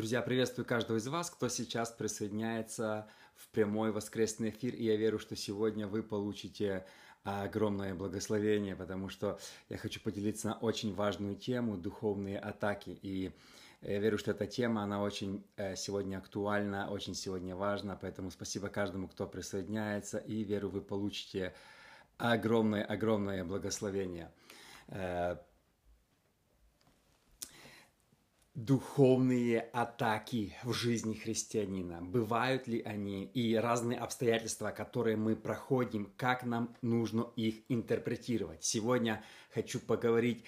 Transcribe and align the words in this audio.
Друзья, 0.00 0.22
приветствую 0.22 0.64
каждого 0.64 0.96
из 0.96 1.06
вас, 1.08 1.28
кто 1.28 1.50
сейчас 1.50 1.90
присоединяется 1.90 3.06
в 3.34 3.50
прямой 3.50 3.92
воскресный 3.92 4.48
эфир. 4.48 4.74
И 4.74 4.84
я 4.84 4.96
верю, 4.96 5.18
что 5.18 5.36
сегодня 5.36 5.86
вы 5.86 6.02
получите 6.02 6.86
огромное 7.22 7.94
благословение, 7.94 8.74
потому 8.74 9.10
что 9.10 9.38
я 9.68 9.76
хочу 9.76 10.00
поделиться 10.00 10.48
на 10.48 10.54
очень 10.54 10.94
важную 10.94 11.36
тему– 11.36 11.76
духовные 11.76 12.38
атаки. 12.38 12.98
И 13.02 13.30
я 13.82 13.98
верю, 13.98 14.16
что 14.16 14.30
эта 14.30 14.46
тема, 14.46 14.84
она 14.84 15.02
очень 15.02 15.44
э, 15.58 15.76
сегодня 15.76 16.16
актуальна, 16.16 16.88
очень 16.90 17.14
сегодня 17.14 17.54
важна, 17.54 17.94
поэтому 17.94 18.30
спасибо 18.30 18.70
каждому, 18.70 19.06
кто 19.06 19.26
присоединяется, 19.26 20.16
и 20.16 20.44
верю, 20.44 20.70
вы 20.70 20.80
получите 20.80 21.52
огромное-огромное 22.16 23.44
благословение. 23.44 24.32
Э, 24.88 25.36
духовные 28.64 29.60
атаки 29.60 30.54
в 30.64 30.72
жизни 30.72 31.14
христианина? 31.14 32.02
Бывают 32.02 32.66
ли 32.66 32.82
они 32.82 33.24
и 33.24 33.54
разные 33.54 33.98
обстоятельства, 33.98 34.70
которые 34.70 35.16
мы 35.16 35.34
проходим, 35.34 36.12
как 36.16 36.44
нам 36.44 36.76
нужно 36.82 37.32
их 37.36 37.62
интерпретировать? 37.68 38.62
Сегодня 38.62 39.24
хочу 39.50 39.80
поговорить 39.80 40.44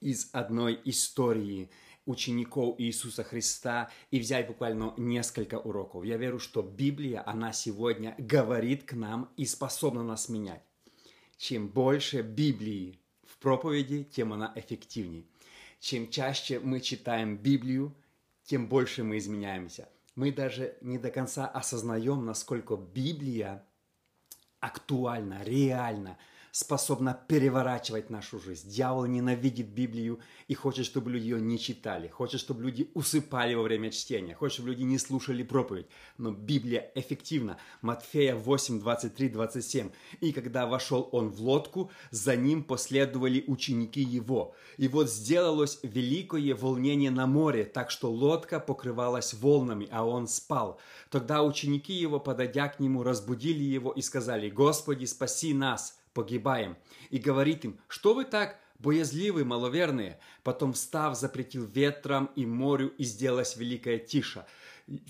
из 0.00 0.28
одной 0.32 0.78
истории 0.84 1.70
учеников 2.04 2.78
Иисуса 2.78 3.24
Христа 3.24 3.90
и 4.10 4.20
взять 4.20 4.46
буквально 4.46 4.92
несколько 4.98 5.58
уроков. 5.58 6.04
Я 6.04 6.18
верю, 6.18 6.38
что 6.38 6.62
Библия, 6.62 7.22
она 7.26 7.52
сегодня 7.52 8.14
говорит 8.18 8.84
к 8.84 8.92
нам 8.92 9.32
и 9.36 9.46
способна 9.46 10.02
нас 10.02 10.28
менять. 10.28 10.62
Чем 11.38 11.68
больше 11.68 12.20
Библии 12.20 13.00
в 13.24 13.38
проповеди, 13.38 14.04
тем 14.04 14.32
она 14.34 14.52
эффективнее. 14.54 15.24
Чем 15.78 16.10
чаще 16.10 16.58
мы 16.60 16.80
читаем 16.80 17.36
Библию, 17.36 17.94
тем 18.44 18.68
больше 18.68 19.04
мы 19.04 19.18
изменяемся. 19.18 19.88
Мы 20.14 20.32
даже 20.32 20.76
не 20.80 20.98
до 20.98 21.10
конца 21.10 21.46
осознаем, 21.46 22.24
насколько 22.24 22.76
Библия 22.76 23.66
актуальна, 24.60 25.42
реальна, 25.44 26.18
способна 26.56 27.12
переворачивать 27.28 28.08
нашу 28.08 28.40
жизнь. 28.40 28.70
Дьявол 28.70 29.04
ненавидит 29.04 29.66
Библию 29.66 30.20
и 30.48 30.54
хочет, 30.54 30.86
чтобы 30.86 31.10
люди 31.10 31.24
ее 31.24 31.38
не 31.38 31.58
читали, 31.58 32.08
хочет, 32.08 32.40
чтобы 32.40 32.62
люди 32.62 32.90
усыпали 32.94 33.52
во 33.52 33.62
время 33.62 33.90
чтения, 33.90 34.34
хочет, 34.34 34.54
чтобы 34.54 34.70
люди 34.70 34.84
не 34.84 34.96
слушали 34.96 35.42
проповедь. 35.42 35.86
Но 36.16 36.30
Библия 36.30 36.90
эффективна. 36.94 37.58
Матфея 37.82 38.34
8, 38.34 38.80
23, 38.80 39.28
27. 39.28 39.90
«И 40.22 40.32
когда 40.32 40.66
вошел 40.66 41.10
он 41.12 41.28
в 41.28 41.42
лодку, 41.42 41.90
за 42.10 42.36
ним 42.36 42.64
последовали 42.64 43.44
ученики 43.46 44.00
его. 44.00 44.54
И 44.78 44.88
вот 44.88 45.10
сделалось 45.10 45.78
великое 45.82 46.54
волнение 46.54 47.10
на 47.10 47.26
море, 47.26 47.64
так 47.64 47.90
что 47.90 48.10
лодка 48.10 48.60
покрывалась 48.60 49.34
волнами, 49.34 49.88
а 49.90 50.06
он 50.06 50.26
спал. 50.26 50.80
Тогда 51.10 51.42
ученики 51.42 51.92
его, 51.92 52.18
подойдя 52.18 52.68
к 52.68 52.80
нему, 52.80 53.02
разбудили 53.02 53.62
его 53.62 53.92
и 53.92 54.00
сказали, 54.00 54.48
«Господи, 54.48 55.04
спаси 55.04 55.52
нас!» 55.52 55.98
Погибаем. 56.16 56.78
И 57.10 57.18
говорит 57.18 57.66
им, 57.66 57.78
что 57.88 58.14
вы 58.14 58.24
так 58.24 58.58
боязливы, 58.78 59.44
маловерные? 59.44 60.18
Потом, 60.42 60.72
встав, 60.72 61.14
запретил 61.14 61.66
ветрам 61.66 62.30
и 62.36 62.46
морю, 62.46 62.88
и 62.96 63.04
сделалась 63.04 63.56
великая 63.56 63.98
тиша. 63.98 64.46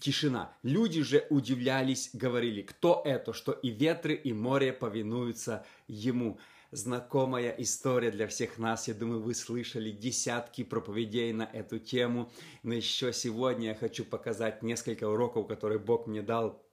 Тишина. 0.00 0.52
Люди 0.64 1.02
же 1.02 1.24
удивлялись, 1.30 2.10
говорили, 2.12 2.62
кто 2.62 3.02
это, 3.04 3.32
что 3.32 3.52
и 3.52 3.68
ветры, 3.68 4.14
и 4.14 4.32
море 4.32 4.72
повинуются 4.72 5.64
ему. 5.86 6.38
Знакомая 6.72 7.54
история 7.58 8.10
для 8.10 8.26
всех 8.26 8.58
нас. 8.58 8.88
Я 8.88 8.94
думаю, 8.94 9.20
вы 9.20 9.34
слышали 9.34 9.92
десятки 9.92 10.64
проповедей 10.64 11.32
на 11.32 11.44
эту 11.44 11.78
тему. 11.78 12.32
Но 12.64 12.74
еще 12.74 13.12
сегодня 13.12 13.68
я 13.68 13.74
хочу 13.76 14.04
показать 14.04 14.62
несколько 14.62 15.08
уроков, 15.08 15.46
которые 15.46 15.78
Бог 15.78 16.08
мне 16.08 16.22
дал 16.22 16.66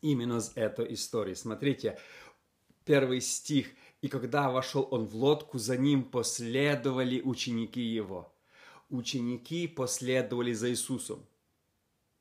именно 0.00 0.40
с 0.40 0.52
этой 0.54 0.94
истории. 0.94 1.34
Смотрите, 1.34 1.98
первый 2.86 3.20
стих. 3.20 3.68
«И 4.00 4.08
когда 4.08 4.50
вошел 4.50 4.88
он 4.90 5.06
в 5.06 5.14
лодку, 5.14 5.58
за 5.58 5.76
ним 5.76 6.04
последовали 6.04 7.20
ученики 7.20 7.82
его». 7.82 8.32
Ученики 8.88 9.66
последовали 9.66 10.52
за 10.52 10.70
Иисусом. 10.70 11.26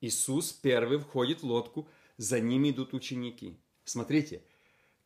Иисус 0.02 0.52
первый 0.52 0.98
входит 0.98 1.42
в 1.42 1.46
лодку, 1.46 1.88
за 2.18 2.40
ним 2.40 2.70
идут 2.70 2.94
ученики. 2.94 3.56
Смотрите, 3.84 4.42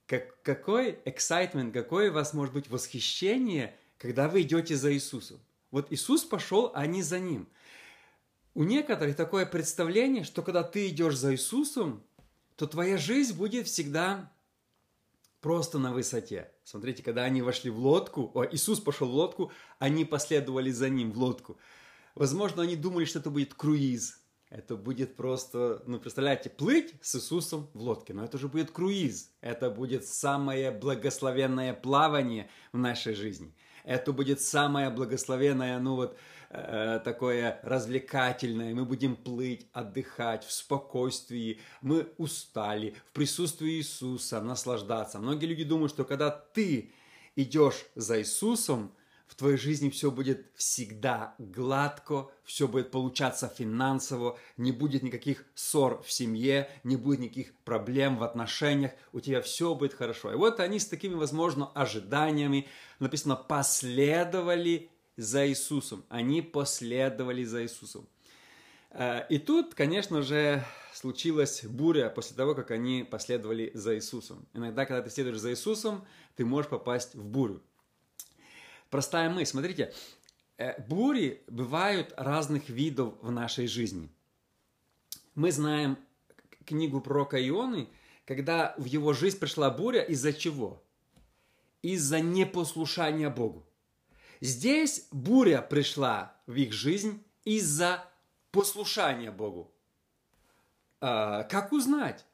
как, 0.06 0.42
какой 0.42 0.94
excitement, 1.06 1.72
какое 1.72 2.12
у 2.12 2.14
вас 2.14 2.34
может 2.34 2.54
быть 2.54 2.70
восхищение, 2.70 3.78
когда 3.98 4.30
вы 4.30 4.42
идете 4.42 4.76
за 4.76 4.94
Иисусом. 4.94 5.40
Вот 5.72 5.92
Иисус 5.92 6.24
пошел, 6.24 6.72
а 6.74 6.88
не 6.88 7.04
за 7.04 7.20
ним. 7.20 7.48
У 8.54 8.64
некоторых 8.64 9.16
такое 9.16 9.46
представление, 9.46 10.24
что 10.24 10.42
когда 10.42 10.64
ты 10.64 10.88
идешь 10.88 11.18
за 11.18 11.34
Иисусом, 11.34 12.04
то 12.56 12.68
твоя 12.68 12.98
жизнь 12.98 13.36
будет 13.36 13.68
всегда 13.68 14.32
просто 15.42 15.80
на 15.80 15.92
высоте. 15.92 16.52
Смотрите, 16.64 17.04
когда 17.04 17.24
они 17.24 17.42
вошли 17.42 17.70
в 17.70 17.80
лодку, 17.80 18.32
о, 18.34 18.46
Иисус 18.46 18.80
пошел 18.80 19.10
в 19.10 19.14
лодку, 19.16 19.52
они 19.80 20.06
последовали 20.06 20.72
за 20.72 20.90
ним 20.90 21.12
в 21.12 21.18
лодку. 21.18 21.58
Возможно, 22.16 22.64
они 22.64 22.76
думали, 22.76 23.06
что 23.06 23.20
это 23.20 23.30
будет 23.30 23.54
круиз. 23.54 24.20
Это 24.50 24.76
будет 24.76 25.16
просто, 25.16 25.84
ну, 25.86 26.00
представляете, 26.00 26.50
плыть 26.50 26.96
с 27.02 27.16
Иисусом 27.16 27.70
в 27.74 27.82
лодке. 27.82 28.14
Но 28.14 28.26
это 28.26 28.40
же 28.40 28.48
будет 28.48 28.72
круиз. 28.72 29.32
Это 29.42 29.70
будет 29.70 30.08
самое 30.08 30.72
благословенное 30.72 31.74
плавание 31.74 32.50
в 32.74 32.78
нашей 32.78 33.14
жизни. 33.14 33.54
Это 33.84 34.12
будет 34.12 34.42
самое 34.42 34.90
благословенное, 34.90 35.80
ну 35.80 35.96
вот, 35.96 36.18
Э, 36.52 37.00
такое 37.04 37.60
развлекательное, 37.62 38.74
мы 38.74 38.84
будем 38.84 39.16
плыть, 39.16 39.68
отдыхать 39.72 40.44
в 40.44 40.52
спокойствии, 40.52 41.60
мы 41.82 42.12
устали, 42.18 42.96
в 43.10 43.14
присутствии 43.14 43.74
Иисуса 43.74 44.42
наслаждаться. 44.42 45.20
Многие 45.20 45.46
люди 45.46 45.64
думают, 45.64 45.92
что 45.92 46.06
когда 46.06 46.32
ты 46.32 46.92
идешь 47.36 47.86
за 47.94 48.20
Иисусом, 48.20 48.92
в 49.28 49.36
твоей 49.36 49.58
жизни 49.58 49.92
все 49.92 50.10
будет 50.10 50.48
всегда 50.56 51.36
гладко, 51.38 52.32
все 52.44 52.68
будет 52.68 52.90
получаться 52.90 53.48
финансово, 53.48 54.40
не 54.58 54.72
будет 54.72 55.04
никаких 55.04 55.46
ссор 55.54 56.02
в 56.02 56.12
семье, 56.12 56.68
не 56.84 56.96
будет 56.96 57.20
никаких 57.20 57.54
проблем 57.64 58.18
в 58.18 58.24
отношениях, 58.24 58.92
у 59.14 59.20
тебя 59.20 59.44
все 59.44 59.76
будет 59.76 59.94
хорошо. 59.94 60.34
И 60.34 60.36
вот 60.36 60.60
они 60.60 60.80
с 60.80 60.88
такими, 60.88 61.14
возможно, 61.14 61.72
ожиданиями, 61.76 62.68
написано, 62.98 63.36
последовали 63.36 64.90
за 65.20 65.48
Иисусом. 65.48 66.06
Они 66.10 66.42
последовали 66.42 67.44
за 67.44 67.64
Иисусом. 67.64 68.08
Э, 68.92 69.28
и 69.30 69.38
тут, 69.38 69.76
конечно 69.76 70.22
же, 70.22 70.64
случилась 70.94 71.64
буря 71.66 72.10
после 72.10 72.36
того, 72.36 72.56
как 72.56 72.72
они 72.72 73.04
последовали 73.04 73.72
за 73.74 73.96
Иисусом. 73.96 74.48
Иногда, 74.54 74.86
когда 74.86 75.02
ты 75.02 75.10
следуешь 75.10 75.38
за 75.38 75.52
Иисусом, 75.52 76.06
ты 76.36 76.46
можешь 76.46 76.70
попасть 76.70 77.16
в 77.16 77.26
бурю. 77.26 77.62
Простая 78.90 79.30
мысль. 79.30 79.52
Смотрите, 79.52 79.94
э, 80.58 80.82
бури 80.88 81.44
бывают 81.48 82.14
разных 82.16 82.70
видов 82.70 83.14
в 83.22 83.30
нашей 83.30 83.68
жизни. 83.68 84.10
Мы 85.36 85.52
знаем 85.52 85.98
книгу 86.66 87.02
пророка 87.02 87.38
Ионы, 87.46 87.90
когда 88.26 88.74
в 88.78 88.86
его 88.86 89.14
жизнь 89.14 89.40
пришла 89.40 89.70
буря, 89.70 90.02
из-за 90.02 90.32
чего? 90.32 90.82
Из-за 91.82 92.20
непослушания 92.20 93.30
Богу. 93.30 93.69
Здесь 94.42 95.08
буря 95.12 95.62
пришла 95.62 96.36
в 96.48 96.56
их 96.56 96.72
жизнь 96.72 97.24
из-за 97.44 98.06
послушания 98.52 99.32
Богу. 99.32 99.72
А, 101.02 101.44
как 101.44 101.72
узнать, 101.72 102.26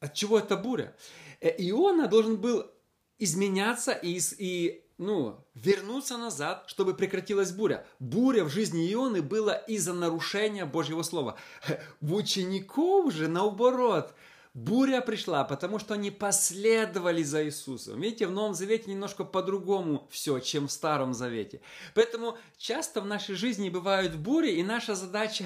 от 0.00 0.14
чего 0.14 0.38
это 0.38 0.56
буря? 0.56 0.94
Э, 1.40 1.50
Иона 1.58 2.08
должен 2.08 2.36
был 2.36 2.70
изменяться 3.18 3.92
и, 3.92 4.20
и 4.38 4.84
ну, 4.98 5.44
вернуться 5.54 6.16
назад, 6.16 6.64
чтобы 6.66 6.94
прекратилась 6.94 7.52
буря. 7.52 7.86
Буря 7.98 8.44
в 8.44 8.50
жизни 8.50 8.92
Ионы 8.92 9.22
была 9.22 9.54
из-за 9.54 9.92
нарушения 9.92 10.64
Божьего 10.64 11.02
Слова. 11.02 11.36
В 12.00 12.14
учеников 12.14 13.12
же, 13.12 13.28
наоборот, 13.28 14.14
Буря 14.56 15.02
пришла, 15.02 15.44
потому 15.44 15.78
что 15.78 15.92
они 15.92 16.10
последовали 16.10 17.22
за 17.22 17.44
Иисусом. 17.44 18.00
Видите, 18.00 18.26
в 18.26 18.30
Новом 18.30 18.54
Завете 18.54 18.90
немножко 18.90 19.22
по-другому 19.22 20.08
все, 20.10 20.38
чем 20.38 20.68
в 20.68 20.72
Старом 20.72 21.12
Завете. 21.12 21.60
Поэтому 21.94 22.38
часто 22.56 23.02
в 23.02 23.06
нашей 23.06 23.34
жизни 23.34 23.68
бывают 23.68 24.16
бури, 24.16 24.52
и 24.52 24.62
наша 24.62 24.94
задача 24.94 25.44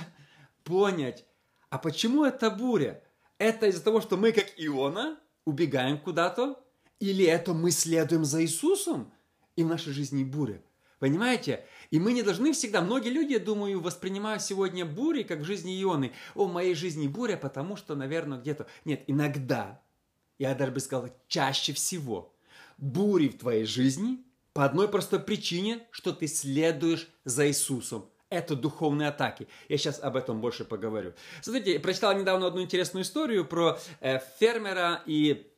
понять, 0.62 1.24
а 1.70 1.78
почему 1.78 2.24
это 2.24 2.52
буря? 2.52 3.02
Это 3.38 3.66
из-за 3.66 3.82
того, 3.82 4.00
что 4.00 4.16
мы, 4.16 4.30
как 4.30 4.46
Иона, 4.56 5.18
убегаем 5.44 5.98
куда-то? 5.98 6.64
Или 7.00 7.24
это 7.24 7.52
мы 7.52 7.72
следуем 7.72 8.24
за 8.24 8.44
Иисусом, 8.44 9.12
и 9.56 9.64
в 9.64 9.66
нашей 9.66 9.92
жизни 9.92 10.22
буря? 10.22 10.62
Понимаете? 11.00 11.64
И 11.91 11.99
мы 11.99 12.12
не 12.12 12.23
должны 12.23 12.52
всегда, 12.52 12.82
многие 12.82 13.08
люди, 13.08 13.32
я 13.32 13.41
думаю, 13.41 13.81
воспринимают 13.81 14.43
сегодня 14.43 14.85
бури, 14.85 15.23
как 15.23 15.41
в 15.41 15.44
жизни 15.44 15.82
Ионы. 15.82 16.12
О, 16.35 16.44
в 16.44 16.52
моей 16.52 16.75
жизни 16.75 17.08
буря, 17.08 17.37
потому 17.37 17.76
что, 17.76 17.97
наверное, 17.97 18.38
где-то... 18.38 18.67
Нет, 18.85 19.02
иногда, 19.06 19.82
я 20.38 20.55
даже 20.55 20.73
бы 20.73 20.79
сказал, 20.79 21.08
чаще 21.26 21.73
всего, 21.73 22.37
бури 22.76 23.29
в 23.29 23.38
твоей 23.38 23.64
жизни 23.64 24.23
по 24.52 24.64
одной 24.64 24.88
простой 24.88 25.20
причине, 25.20 25.81
что 25.91 26.12
ты 26.12 26.26
следуешь 26.26 27.08
за 27.25 27.49
Иисусом, 27.49 28.11
Это 28.29 28.55
духовные 28.55 29.08
атаки. 29.08 29.49
Я 29.69 29.79
сейчас 29.79 30.00
об 30.00 30.17
этом 30.17 30.41
больше 30.41 30.64
поговорю. 30.64 31.14
Смотрите, 31.41 31.73
я 31.73 31.81
прочитал 31.81 32.17
недавно 32.17 32.46
одну 32.46 32.61
интересную 32.61 33.05
историю 33.05 33.46
про 33.46 33.79
э, 34.00 34.19
фермера 34.38 35.03
и 35.06 35.50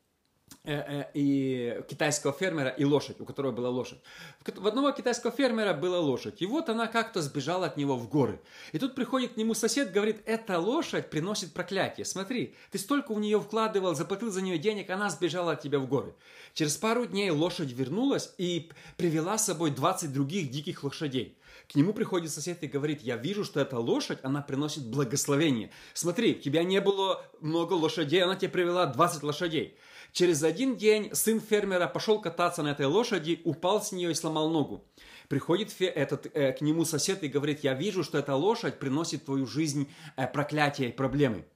и 0.64 1.82
китайского 1.88 2.32
фермера 2.32 2.69
и 2.69 2.84
лошадь, 2.84 3.20
у 3.20 3.25
которого 3.25 3.52
была 3.52 3.69
лошадь. 3.70 3.99
В 4.46 4.66
одного 4.66 4.93
китайского 4.93 5.32
фермера 5.32 5.75
была 5.75 6.00
лошадь, 6.00 6.40
и 6.40 6.46
вот 6.46 6.69
она 6.69 6.87
как-то 6.87 7.20
сбежала 7.20 7.66
от 7.66 7.76
него 7.76 7.96
в 7.96 8.08
горы. 8.08 8.40
И 8.72 8.78
тут 8.78 8.94
приходит 8.94 9.34
к 9.34 9.37
нему 9.37 9.54
сосед, 9.54 9.93
говорит, 9.93 10.22
эта 10.25 10.58
лошадь 10.58 11.10
приносит 11.10 11.52
проклятие. 11.52 12.04
Смотри, 12.04 12.54
ты 12.70 12.78
столько 12.78 13.12
в 13.14 13.20
нее 13.20 13.40
вкладывал, 13.40 13.94
заплатил 13.94 14.31
за 14.31 14.43
нее 14.43 14.58
денег, 14.58 14.90
она 14.90 15.10
сбежала 15.10 15.52
от 15.52 15.62
тебя 15.62 15.78
в 15.78 15.88
горы. 15.88 16.14
Через 16.54 16.76
пару 16.76 17.06
дней 17.06 17.31
лошадь 17.31 17.72
вернулась 17.72 18.32
и 18.38 18.70
привела 18.96 19.38
с 19.38 19.46
собой 19.46 19.70
20 19.70 20.12
других 20.12 20.50
диких 20.50 20.84
лошадей. 20.84 21.37
К 21.70 21.75
нему 21.75 21.93
приходит 21.93 22.31
сосед 22.31 22.62
и 22.62 22.66
говорит, 22.66 23.02
я 23.02 23.16
вижу, 23.16 23.44
что 23.44 23.60
эта 23.60 23.78
лошадь, 23.78 24.19
она 24.22 24.43
приносит 24.43 24.84
благословение. 24.87 25.70
Смотри, 25.94 26.34
у 26.34 26.38
тебя 26.38 26.64
не 26.64 26.81
было 26.81 27.25
много 27.40 27.72
лошадей, 27.75 28.22
она 28.22 28.37
тебе 28.37 28.50
привела 28.50 28.87
20 28.87 29.22
лошадей. 29.22 29.76
Через 30.12 30.43
один 30.43 30.76
день 30.76 31.14
сын 31.14 31.41
фермера 31.41 31.88
пошел 31.88 32.20
кататься 32.20 32.62
на 32.62 32.69
этой 32.69 32.85
лошади, 32.85 33.41
упал 33.44 33.82
с 33.82 33.93
нее 33.93 34.11
и 34.11 34.14
сломал 34.14 34.50
ногу. 34.50 34.85
Приходит 35.29 35.75
этот, 35.81 36.26
э, 36.35 36.53
к 36.53 36.61
нему 36.61 36.85
сосед 36.85 37.23
и 37.23 37.29
говорит, 37.29 37.61
я 37.64 37.73
вижу, 37.73 38.05
что 38.05 38.19
эта 38.19 38.35
лошадь 38.35 38.79
приносит 38.79 39.23
в 39.23 39.25
твою 39.25 39.47
жизнь 39.47 39.88
э, 40.17 40.26
проклятие 40.26 40.91
и 40.91 40.93
проблемы. 40.93 41.47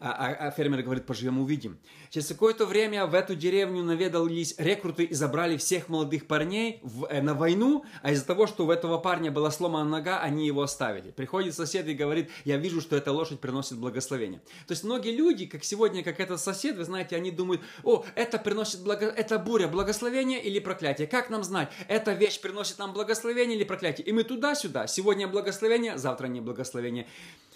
А, 0.00 0.12
а, 0.12 0.46
а 0.46 0.50
фермер 0.52 0.82
говорит, 0.82 1.06
поживем, 1.06 1.40
увидим. 1.40 1.78
Через 2.10 2.28
какое-то 2.28 2.66
время 2.66 3.06
в 3.06 3.14
эту 3.14 3.34
деревню 3.34 3.82
наведались 3.82 4.54
рекруты 4.56 5.02
и 5.02 5.14
забрали 5.14 5.56
всех 5.56 5.88
молодых 5.88 6.28
парней 6.28 6.78
в, 6.82 7.06
э, 7.06 7.20
на 7.20 7.34
войну, 7.34 7.84
а 8.02 8.12
из-за 8.12 8.24
того, 8.24 8.46
что 8.46 8.64
у 8.64 8.70
этого 8.70 8.98
парня 8.98 9.32
была 9.32 9.50
сломана 9.50 9.88
нога, 9.88 10.20
они 10.20 10.46
его 10.46 10.62
оставили. 10.62 11.10
Приходит 11.10 11.54
сосед 11.54 11.88
и 11.88 11.94
говорит, 11.94 12.30
я 12.44 12.58
вижу, 12.58 12.80
что 12.80 12.96
эта 12.96 13.10
лошадь 13.10 13.40
приносит 13.40 13.78
благословение. 13.78 14.40
То 14.68 14.72
есть 14.72 14.84
многие 14.84 15.16
люди, 15.16 15.46
как 15.46 15.64
сегодня, 15.64 16.04
как 16.04 16.20
этот 16.20 16.40
сосед, 16.40 16.76
вы 16.76 16.84
знаете, 16.84 17.16
они 17.16 17.32
думают, 17.32 17.62
о, 17.82 18.04
это 18.14 18.38
приносит 18.38 18.82
благо... 18.82 19.06
это 19.06 19.38
буря, 19.40 19.66
благословение 19.66 20.40
или 20.40 20.60
проклятие. 20.60 21.08
Как 21.08 21.28
нам 21.28 21.42
знать, 21.42 21.72
эта 21.88 22.12
вещь 22.12 22.40
приносит 22.40 22.78
нам 22.78 22.92
благословение 22.92 23.56
или 23.56 23.64
проклятие? 23.64 24.06
И 24.06 24.12
мы 24.12 24.22
туда-сюда. 24.22 24.86
Сегодня 24.86 25.26
благословение, 25.26 25.98
завтра 25.98 26.28
не 26.28 26.40
благословение. 26.40 27.08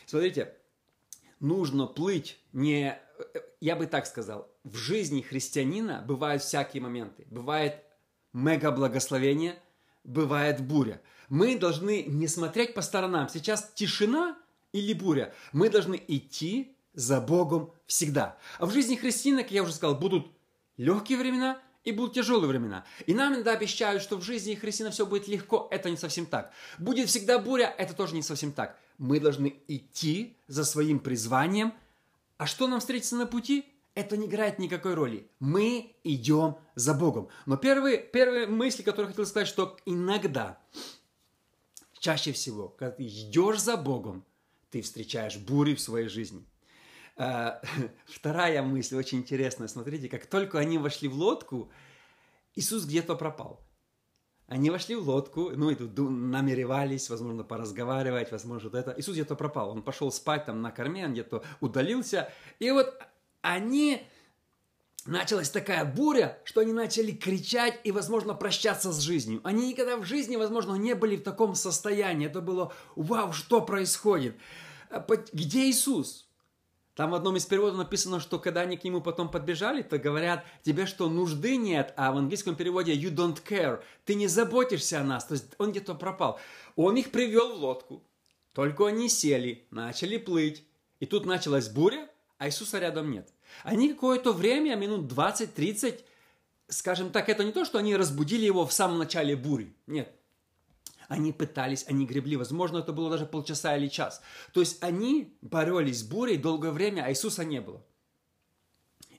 Смотрите, 0.06 0.55
нужно 1.43 1.87
плыть 1.87 2.39
не... 2.53 2.99
Я 3.61 3.77
бы 3.77 3.87
так 3.87 4.06
сказал, 4.06 4.49
в 4.65 4.77
жизни 4.77 5.21
христианина 5.21 6.03
бывают 6.06 6.43
всякие 6.43 6.83
моменты. 6.83 7.27
Бывает 7.31 7.83
мега 8.33 8.71
благословение, 8.71 9.61
бывает 10.05 10.61
буря. 10.61 11.03
Мы 11.29 11.59
должны 11.59 12.05
не 12.05 12.29
смотреть 12.29 12.75
по 12.75 12.83
сторонам. 12.83 13.29
Сейчас 13.29 13.71
тишина 13.75 14.39
или 14.73 14.93
буря. 14.94 15.35
Мы 15.53 15.69
должны 15.69 16.03
идти 16.09 16.77
за 16.94 17.21
Богом 17.21 17.73
всегда. 17.87 18.39
А 18.59 18.67
в 18.67 18.73
жизни 18.73 18.97
христианина, 18.97 19.43
как 19.43 19.53
я 19.53 19.62
уже 19.62 19.75
сказал, 19.75 19.97
будут 19.97 20.27
легкие 20.77 21.19
времена 21.19 21.61
и 21.84 21.93
будут 21.93 22.14
тяжелые 22.14 22.49
времена. 22.49 22.84
И 23.06 23.14
нам 23.14 23.34
иногда 23.34 23.52
обещают, 23.52 24.02
что 24.02 24.17
в 24.17 24.23
жизни 24.23 24.55
христиана 24.55 24.90
все 24.90 25.06
будет 25.06 25.29
легко. 25.29 25.69
Это 25.70 25.90
не 25.90 25.96
совсем 25.96 26.26
так. 26.26 26.52
Будет 26.79 27.08
всегда 27.08 27.38
буря. 27.38 27.75
Это 27.79 27.94
тоже 27.94 28.14
не 28.14 28.23
совсем 28.23 28.52
так 28.52 28.79
мы 29.02 29.19
должны 29.19 29.56
идти 29.67 30.37
за 30.46 30.64
своим 30.64 31.00
призванием. 31.00 31.75
А 32.38 32.46
что 32.46 32.69
нам 32.69 32.79
встретится 32.79 33.17
на 33.17 33.26
пути? 33.26 33.67
Это 33.94 34.17
не 34.17 34.26
играет 34.26 34.61
никакой 34.61 34.94
роли. 34.94 35.29
Мы 35.40 35.96
идем 36.05 36.56
за 36.76 36.94
Богом. 36.94 37.29
Но 37.44 37.56
первые, 37.56 37.99
первые 37.99 38.46
мысли, 38.46 38.82
которые 38.82 39.08
хотел 39.08 39.26
сказать, 39.26 39.49
что 39.49 39.76
иногда, 39.84 40.58
чаще 41.99 42.32
всего, 42.32 42.69
когда 42.69 42.93
ты 42.93 43.06
идешь 43.06 43.61
за 43.61 43.76
Богом, 43.76 44.25
ты 44.70 44.82
встречаешь 44.82 45.37
бури 45.37 45.75
в 45.75 45.81
своей 45.81 46.08
жизни. 46.08 46.46
А, 47.17 47.61
вторая 48.06 48.62
мысль 48.62 48.97
очень 48.97 49.19
интересная. 49.19 49.69
Смотрите, 49.69 50.09
как 50.09 50.26
только 50.26 50.59
они 50.59 50.79
вошли 50.79 51.09
в 51.09 51.14
лодку, 51.14 51.70
Иисус 52.55 52.85
где-то 52.85 53.17
пропал. 53.17 53.61
Они 54.49 54.70
вошли 54.70 54.97
в 54.97 55.09
лодку, 55.09 55.50
ну 55.50 55.70
и 55.70 55.75
тут 55.75 55.97
намеревались, 55.97 57.09
возможно, 57.09 57.43
поразговаривать, 57.43 58.32
возможно, 58.32 58.69
вот 58.69 58.79
это. 58.79 58.94
Иисус 58.99 59.14
где-то 59.14 59.35
пропал. 59.35 59.70
Он 59.70 59.82
пошел 59.82 60.12
спать 60.12 60.44
там 60.44 60.61
на 60.61 60.70
корме, 60.70 61.06
он 61.06 61.12
где-то 61.12 61.43
удалился. 61.61 62.31
И 62.59 62.70
вот 62.70 63.00
они... 63.41 64.03
Началась 65.05 65.50
такая 65.50 65.85
буря, 65.85 66.38
что 66.44 66.61
они 66.61 66.73
начали 66.73 67.11
кричать 67.11 67.81
и, 67.82 67.91
возможно, 67.91 68.35
прощаться 68.35 68.93
с 68.93 69.00
жизнью. 69.00 69.41
Они 69.43 69.70
никогда 69.70 69.97
в 69.97 70.05
жизни, 70.05 70.37
возможно, 70.37 70.76
не 70.76 70.94
были 70.94 71.17
в 71.17 71.25
таком 71.25 71.56
состоянии. 71.56 72.29
Это 72.29 72.41
было, 72.41 72.73
вау, 72.94 73.32
что 73.32 73.62
происходит? 73.62 74.37
А 74.91 75.05
где 75.32 75.69
Иисус? 75.69 76.29
Там 76.94 77.11
в 77.11 77.15
одном 77.15 77.37
из 77.37 77.47
переводов 77.47 77.79
написано, 77.79 78.21
что 78.21 78.39
когда 78.39 78.62
они 78.62 78.77
к 78.77 78.85
нему 78.85 79.00
потом 79.00 79.31
подбежали, 79.31 79.83
то 79.83 79.99
говорят, 79.99 80.44
тебе 80.62 80.87
что, 80.87 81.09
нужды 81.09 81.56
нет? 81.56 81.94
А 81.97 82.12
в 82.12 82.19
английском 82.19 82.55
переводе 82.55 82.94
you 82.94 83.11
don't 83.11 83.43
care. 83.43 83.83
Ты 84.05 84.15
не 84.15 84.27
заботишься 84.27 85.00
о 85.00 85.05
нас. 85.05 85.25
То 85.25 85.35
есть 85.35 85.55
он 85.56 85.71
где-то 85.71 85.94
пропал. 85.94 86.39
Он 86.77 86.97
их 86.97 87.11
привел 87.11 87.55
в 87.55 87.61
лодку. 87.61 88.03
Только 88.53 88.87
они 88.87 89.09
сели, 89.09 89.67
начали 89.71 90.19
плыть. 90.19 90.65
И 91.00 91.06
тут 91.06 91.25
началась 91.25 91.69
буря, 91.69 92.09
а 92.37 92.49
Иисуса 92.49 92.79
рядом 92.79 93.11
нет. 93.11 93.33
Они 93.65 93.89
какое-то 93.89 94.33
время, 94.33 94.77
минут 94.77 95.11
20-30, 95.11 96.00
скажем 96.69 97.11
так, 97.11 97.29
это 97.29 97.44
не 97.44 97.53
то, 97.53 97.65
что 97.65 97.79
они 97.79 97.97
разбудили 97.97 98.44
его 98.44 98.67
в 98.67 98.73
самом 98.73 98.99
начале 98.99 99.35
бури. 99.35 99.75
Нет, 99.87 100.15
они 101.12 101.32
пытались, 101.32 101.85
они 101.88 102.06
гребли. 102.06 102.37
Возможно, 102.37 102.79
это 102.79 102.93
было 102.93 103.11
даже 103.11 103.26
полчаса 103.26 103.76
или 103.76 103.88
час. 103.88 104.23
То 104.53 104.61
есть 104.61 104.82
они 104.82 105.37
боролись 105.43 106.00
с 106.00 106.03
бурей 106.03 106.38
долгое 106.38 106.70
время, 106.70 107.03
а 107.03 107.11
Иисуса 107.11 107.44
не 107.44 107.61
было. 107.61 107.85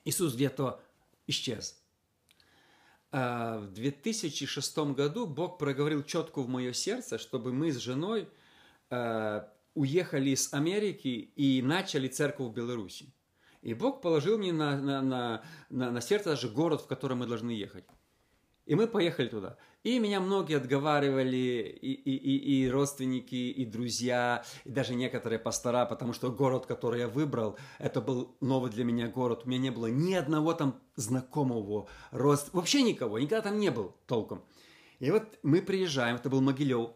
Иисус 0.04 0.34
где-то 0.34 0.80
исчез. 1.28 1.80
А 3.12 3.58
в 3.58 3.72
2006 3.72 4.78
году 4.78 5.26
Бог 5.26 5.56
проговорил 5.56 6.02
четко 6.02 6.42
в 6.42 6.48
мое 6.48 6.72
сердце, 6.72 7.16
чтобы 7.16 7.52
мы 7.52 7.70
с 7.70 7.76
женой 7.76 8.28
а, 8.90 9.48
уехали 9.74 10.30
из 10.30 10.52
Америки 10.52 11.30
и 11.36 11.62
начали 11.62 12.08
церковь 12.08 12.48
в 12.48 12.52
Беларуси. 12.52 13.14
И 13.62 13.72
Бог 13.72 14.02
положил 14.02 14.36
мне 14.36 14.52
на, 14.52 14.76
на, 14.76 15.00
на, 15.00 15.90
на, 15.90 16.00
сердце 16.00 16.30
даже 16.30 16.48
город, 16.48 16.82
в 16.82 16.86
который 16.86 17.16
мы 17.16 17.26
должны 17.26 17.52
ехать. 17.52 17.84
И 18.66 18.74
мы 18.74 18.86
поехали 18.86 19.28
туда. 19.28 19.56
И 19.82 19.98
меня 19.98 20.20
многие 20.20 20.56
отговаривали, 20.56 21.78
и, 21.82 21.92
и, 21.92 22.16
и, 22.16 22.62
и 22.62 22.70
родственники, 22.70 23.34
и 23.34 23.66
друзья, 23.66 24.42
и 24.64 24.70
даже 24.70 24.94
некоторые 24.94 25.38
пастора, 25.38 25.84
потому 25.84 26.14
что 26.14 26.30
город, 26.30 26.64
который 26.64 27.00
я 27.00 27.08
выбрал, 27.08 27.58
это 27.78 28.00
был 28.00 28.34
новый 28.40 28.70
для 28.70 28.84
меня 28.84 29.08
город. 29.08 29.42
У 29.44 29.48
меня 29.48 29.60
не 29.60 29.70
было 29.70 29.86
ни 29.86 30.14
одного 30.14 30.54
там 30.54 30.80
знакомого, 30.96 31.88
рост, 32.10 32.54
вообще 32.54 32.80
никого, 32.82 33.18
никогда 33.18 33.42
там 33.42 33.58
не 33.58 33.70
был 33.70 33.94
толком. 34.06 34.42
И 35.00 35.10
вот 35.10 35.38
мы 35.42 35.60
приезжаем, 35.60 36.16
это 36.16 36.30
был 36.30 36.40
Могилев, 36.40 36.92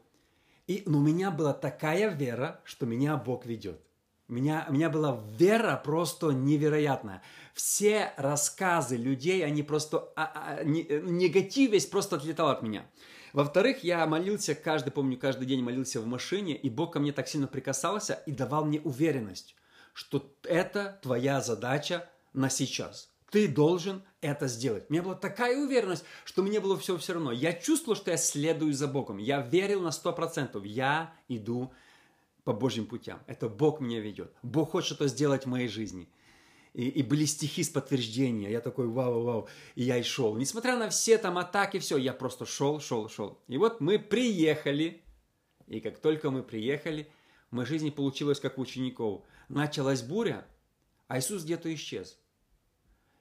и 0.66 0.82
ну, 0.86 0.98
у 0.98 1.02
меня 1.02 1.30
была 1.30 1.52
такая 1.52 2.14
вера, 2.14 2.60
что 2.64 2.86
меня 2.86 3.16
Бог 3.16 3.44
ведет. 3.44 3.82
Меня, 4.28 4.66
у 4.68 4.72
меня 4.74 4.90
была 4.90 5.20
вера 5.38 5.80
просто 5.82 6.28
невероятная. 6.30 7.22
Все 7.54 8.12
рассказы 8.18 8.96
людей, 8.96 9.44
они 9.44 9.62
просто... 9.62 10.12
А, 10.16 10.32
а, 10.34 10.64
не, 10.64 10.82
негатив 10.84 11.70
весь 11.70 11.86
просто 11.86 12.16
отлетал 12.16 12.50
от 12.50 12.62
меня. 12.62 12.86
Во-вторых, 13.32 13.84
я 13.84 14.06
молился 14.06 14.54
каждый, 14.54 14.90
помню, 14.90 15.18
каждый 15.18 15.46
день 15.46 15.62
молился 15.62 16.00
в 16.00 16.06
машине, 16.06 16.54
и 16.56 16.68
Бог 16.68 16.92
ко 16.92 17.00
мне 17.00 17.12
так 17.12 17.26
сильно 17.26 17.46
прикасался 17.46 18.22
и 18.26 18.32
давал 18.32 18.66
мне 18.66 18.80
уверенность, 18.80 19.56
что 19.94 20.30
это 20.44 20.98
твоя 21.02 21.40
задача 21.40 22.08
на 22.34 22.50
сейчас. 22.50 23.10
Ты 23.30 23.48
должен 23.48 24.02
это 24.20 24.46
сделать. 24.46 24.86
У 24.88 24.92
меня 24.92 25.02
была 25.02 25.14
такая 25.14 25.58
уверенность, 25.58 26.04
что 26.24 26.42
мне 26.42 26.60
было 26.60 26.78
все 26.78 26.96
все 26.96 27.14
равно. 27.14 27.32
Я 27.32 27.52
чувствовал, 27.52 27.96
что 27.96 28.10
я 28.10 28.16
следую 28.16 28.72
за 28.72 28.88
Богом. 28.88 29.18
Я 29.18 29.40
верил 29.40 29.82
на 29.82 29.88
100%. 29.88 30.66
Я 30.66 31.12
иду 31.28 31.72
по 32.48 32.54
Божьим 32.54 32.86
путям. 32.86 33.20
Это 33.26 33.46
Бог 33.46 33.78
меня 33.78 34.00
ведет. 34.00 34.32
Бог 34.42 34.70
хочет 34.70 34.86
что-то 34.86 35.08
сделать 35.08 35.44
в 35.44 35.48
моей 35.50 35.68
жизни. 35.68 36.08
И, 36.72 36.88
и 36.88 37.02
были 37.02 37.26
стихи 37.26 37.62
с 37.62 37.68
подтверждения. 37.68 38.50
Я 38.50 38.62
такой, 38.62 38.86
вау, 38.86 39.22
вау, 39.22 39.48
и 39.74 39.82
я 39.82 39.98
и 39.98 40.02
шел. 40.02 40.34
Несмотря 40.34 40.78
на 40.78 40.88
все 40.88 41.18
там 41.18 41.36
атаки, 41.36 41.78
все, 41.78 41.98
я 41.98 42.14
просто 42.14 42.46
шел, 42.46 42.80
шел, 42.80 43.10
шел. 43.10 43.38
И 43.48 43.58
вот 43.58 43.82
мы 43.82 43.98
приехали, 43.98 45.02
и 45.66 45.80
как 45.80 45.98
только 45.98 46.30
мы 46.30 46.42
приехали, 46.42 47.10
в 47.50 47.56
моей 47.56 47.68
жизни 47.68 47.90
получилось 47.90 48.40
как 48.40 48.56
у 48.56 48.62
учеников. 48.62 49.24
Началась 49.50 50.00
буря, 50.00 50.46
а 51.06 51.18
Иисус 51.18 51.44
где-то 51.44 51.74
исчез. 51.74 52.18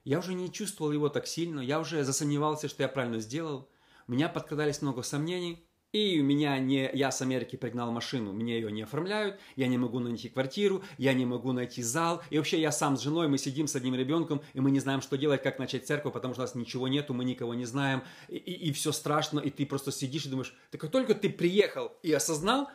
Я 0.06 0.20
уже 0.20 0.36
не 0.36 0.50
чувствовал 0.50 0.94
его 0.94 1.10
так 1.10 1.28
сильно, 1.28 1.60
я 1.60 1.82
уже 1.82 2.06
засомневался, 2.06 2.70
что 2.70 2.84
я 2.84 2.88
правильно 2.88 3.20
сделал. 3.20 3.68
У 4.08 4.14
меня 4.14 4.30
подкрадались 4.30 4.82
много 4.82 5.02
сомнений, 5.02 5.67
и 5.98 6.22
у 6.22 6.24
меня 6.24 6.60
не, 6.60 6.90
я 6.94 7.12
с 7.12 7.22
Америки 7.22 7.56
пригнал 7.56 7.92
машину, 7.92 8.34
мне 8.34 8.56
ее 8.56 8.72
не 8.72 8.84
оформляют, 8.84 9.40
я 9.56 9.68
не 9.68 9.78
могу 9.78 10.00
найти 10.00 10.30
квартиру, 10.30 10.84
я 10.98 11.14
не 11.14 11.26
могу 11.26 11.52
найти 11.52 11.82
зал. 11.82 12.22
И 12.30 12.38
вообще 12.38 12.60
я 12.60 12.72
сам 12.72 12.98
с 12.98 13.02
женой, 13.02 13.28
мы 13.28 13.38
сидим 13.38 13.68
с 13.68 13.76
одним 13.76 13.96
ребенком, 13.96 14.42
и 14.54 14.60
мы 14.60 14.72
не 14.72 14.80
знаем, 14.80 15.02
что 15.02 15.18
делать, 15.18 15.42
как 15.44 15.60
начать 15.60 15.88
церковь, 15.88 16.14
потому 16.14 16.34
что 16.34 16.44
у 16.44 16.46
нас 16.46 16.56
ничего 16.56 16.88
нету, 16.88 17.14
мы 17.14 17.26
никого 17.26 17.54
не 17.54 17.66
знаем, 17.66 18.04
и, 18.28 18.38
и, 18.38 18.70
и 18.70 18.72
все 18.72 18.92
страшно, 18.92 19.40
и 19.40 19.50
ты 19.50 19.66
просто 19.66 19.92
сидишь 19.92 20.26
и 20.26 20.30
думаешь, 20.30 20.56
так 20.72 20.82
как 20.82 20.92
только 20.92 21.16
ты 21.16 21.30
приехал 21.30 21.94
и 22.04 22.12
осознал, 22.12 22.70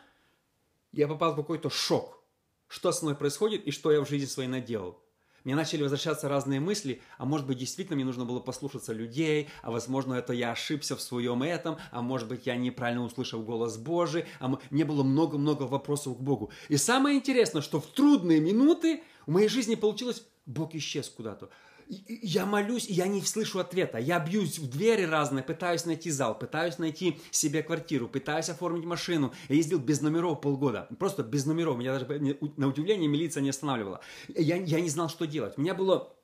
я 0.91 1.07
попал 1.07 1.33
в 1.33 1.35
какой-то 1.35 1.69
шок. 1.69 2.23
Что 2.67 2.91
со 2.91 3.05
мной 3.05 3.15
происходит 3.15 3.67
и 3.67 3.71
что 3.71 3.91
я 3.91 4.01
в 4.01 4.09
жизни 4.09 4.25
своей 4.25 4.49
наделал. 4.49 5.02
Мне 5.43 5.55
начали 5.55 5.81
возвращаться 5.81 6.29
разные 6.29 6.59
мысли, 6.59 7.01
а 7.17 7.25
может 7.25 7.45
быть 7.45 7.57
действительно 7.57 7.95
мне 7.95 8.05
нужно 8.05 8.25
было 8.25 8.39
послушаться 8.39 8.93
людей, 8.93 9.49
а 9.61 9.71
возможно 9.71 10.13
это 10.13 10.33
я 10.33 10.51
ошибся 10.51 10.95
в 10.95 11.01
своем 11.01 11.43
этом, 11.43 11.77
а 11.91 12.01
может 12.01 12.27
быть 12.27 12.45
я 12.45 12.55
неправильно 12.55 13.03
услышал 13.03 13.41
голос 13.43 13.77
Божий, 13.77 14.25
а 14.39 14.57
мне 14.69 14.85
было 14.85 15.03
много-много 15.03 15.63
вопросов 15.63 16.17
к 16.17 16.21
Богу. 16.21 16.51
И 16.69 16.77
самое 16.77 17.17
интересное, 17.17 17.61
что 17.61 17.81
в 17.81 17.87
трудные 17.87 18.39
минуты 18.39 19.03
в 19.27 19.31
моей 19.31 19.49
жизни 19.49 19.75
получилось, 19.75 20.23
Бог 20.45 20.75
исчез 20.75 21.09
куда-то 21.09 21.49
я 21.87 22.45
молюсь, 22.45 22.87
и 22.87 22.93
я 22.93 23.07
не 23.07 23.21
слышу 23.21 23.59
ответа. 23.59 23.97
Я 23.97 24.19
бьюсь 24.19 24.59
в 24.59 24.69
двери 24.69 25.03
разные, 25.03 25.43
пытаюсь 25.43 25.85
найти 25.85 26.11
зал, 26.11 26.37
пытаюсь 26.37 26.77
найти 26.77 27.19
себе 27.31 27.63
квартиру, 27.63 28.07
пытаюсь 28.07 28.49
оформить 28.49 28.85
машину. 28.85 29.33
Я 29.49 29.55
ездил 29.55 29.79
без 29.79 30.01
номеров 30.01 30.41
полгода, 30.41 30.87
просто 30.99 31.23
без 31.23 31.45
номеров. 31.45 31.77
Меня 31.77 31.97
даже 31.97 32.37
на 32.57 32.67
удивление 32.67 33.07
милиция 33.07 33.41
не 33.41 33.49
останавливала. 33.49 34.01
Я, 34.27 34.57
я 34.57 34.81
не 34.81 34.89
знал, 34.89 35.09
что 35.09 35.25
делать. 35.25 35.53
У 35.57 35.61
меня 35.61 35.73
было 35.73 36.15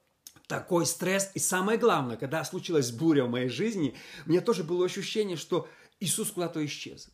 такой 0.47 0.85
стресс. 0.85 1.31
И 1.35 1.39
самое 1.39 1.77
главное, 1.77 2.17
когда 2.17 2.43
случилась 2.43 2.91
буря 2.91 3.25
в 3.25 3.29
моей 3.29 3.49
жизни, 3.49 3.95
у 4.25 4.29
меня 4.29 4.41
тоже 4.41 4.63
было 4.63 4.85
ощущение, 4.85 5.37
что 5.37 5.67
Иисус 5.99 6.31
куда-то 6.31 6.65
исчез 6.65 7.09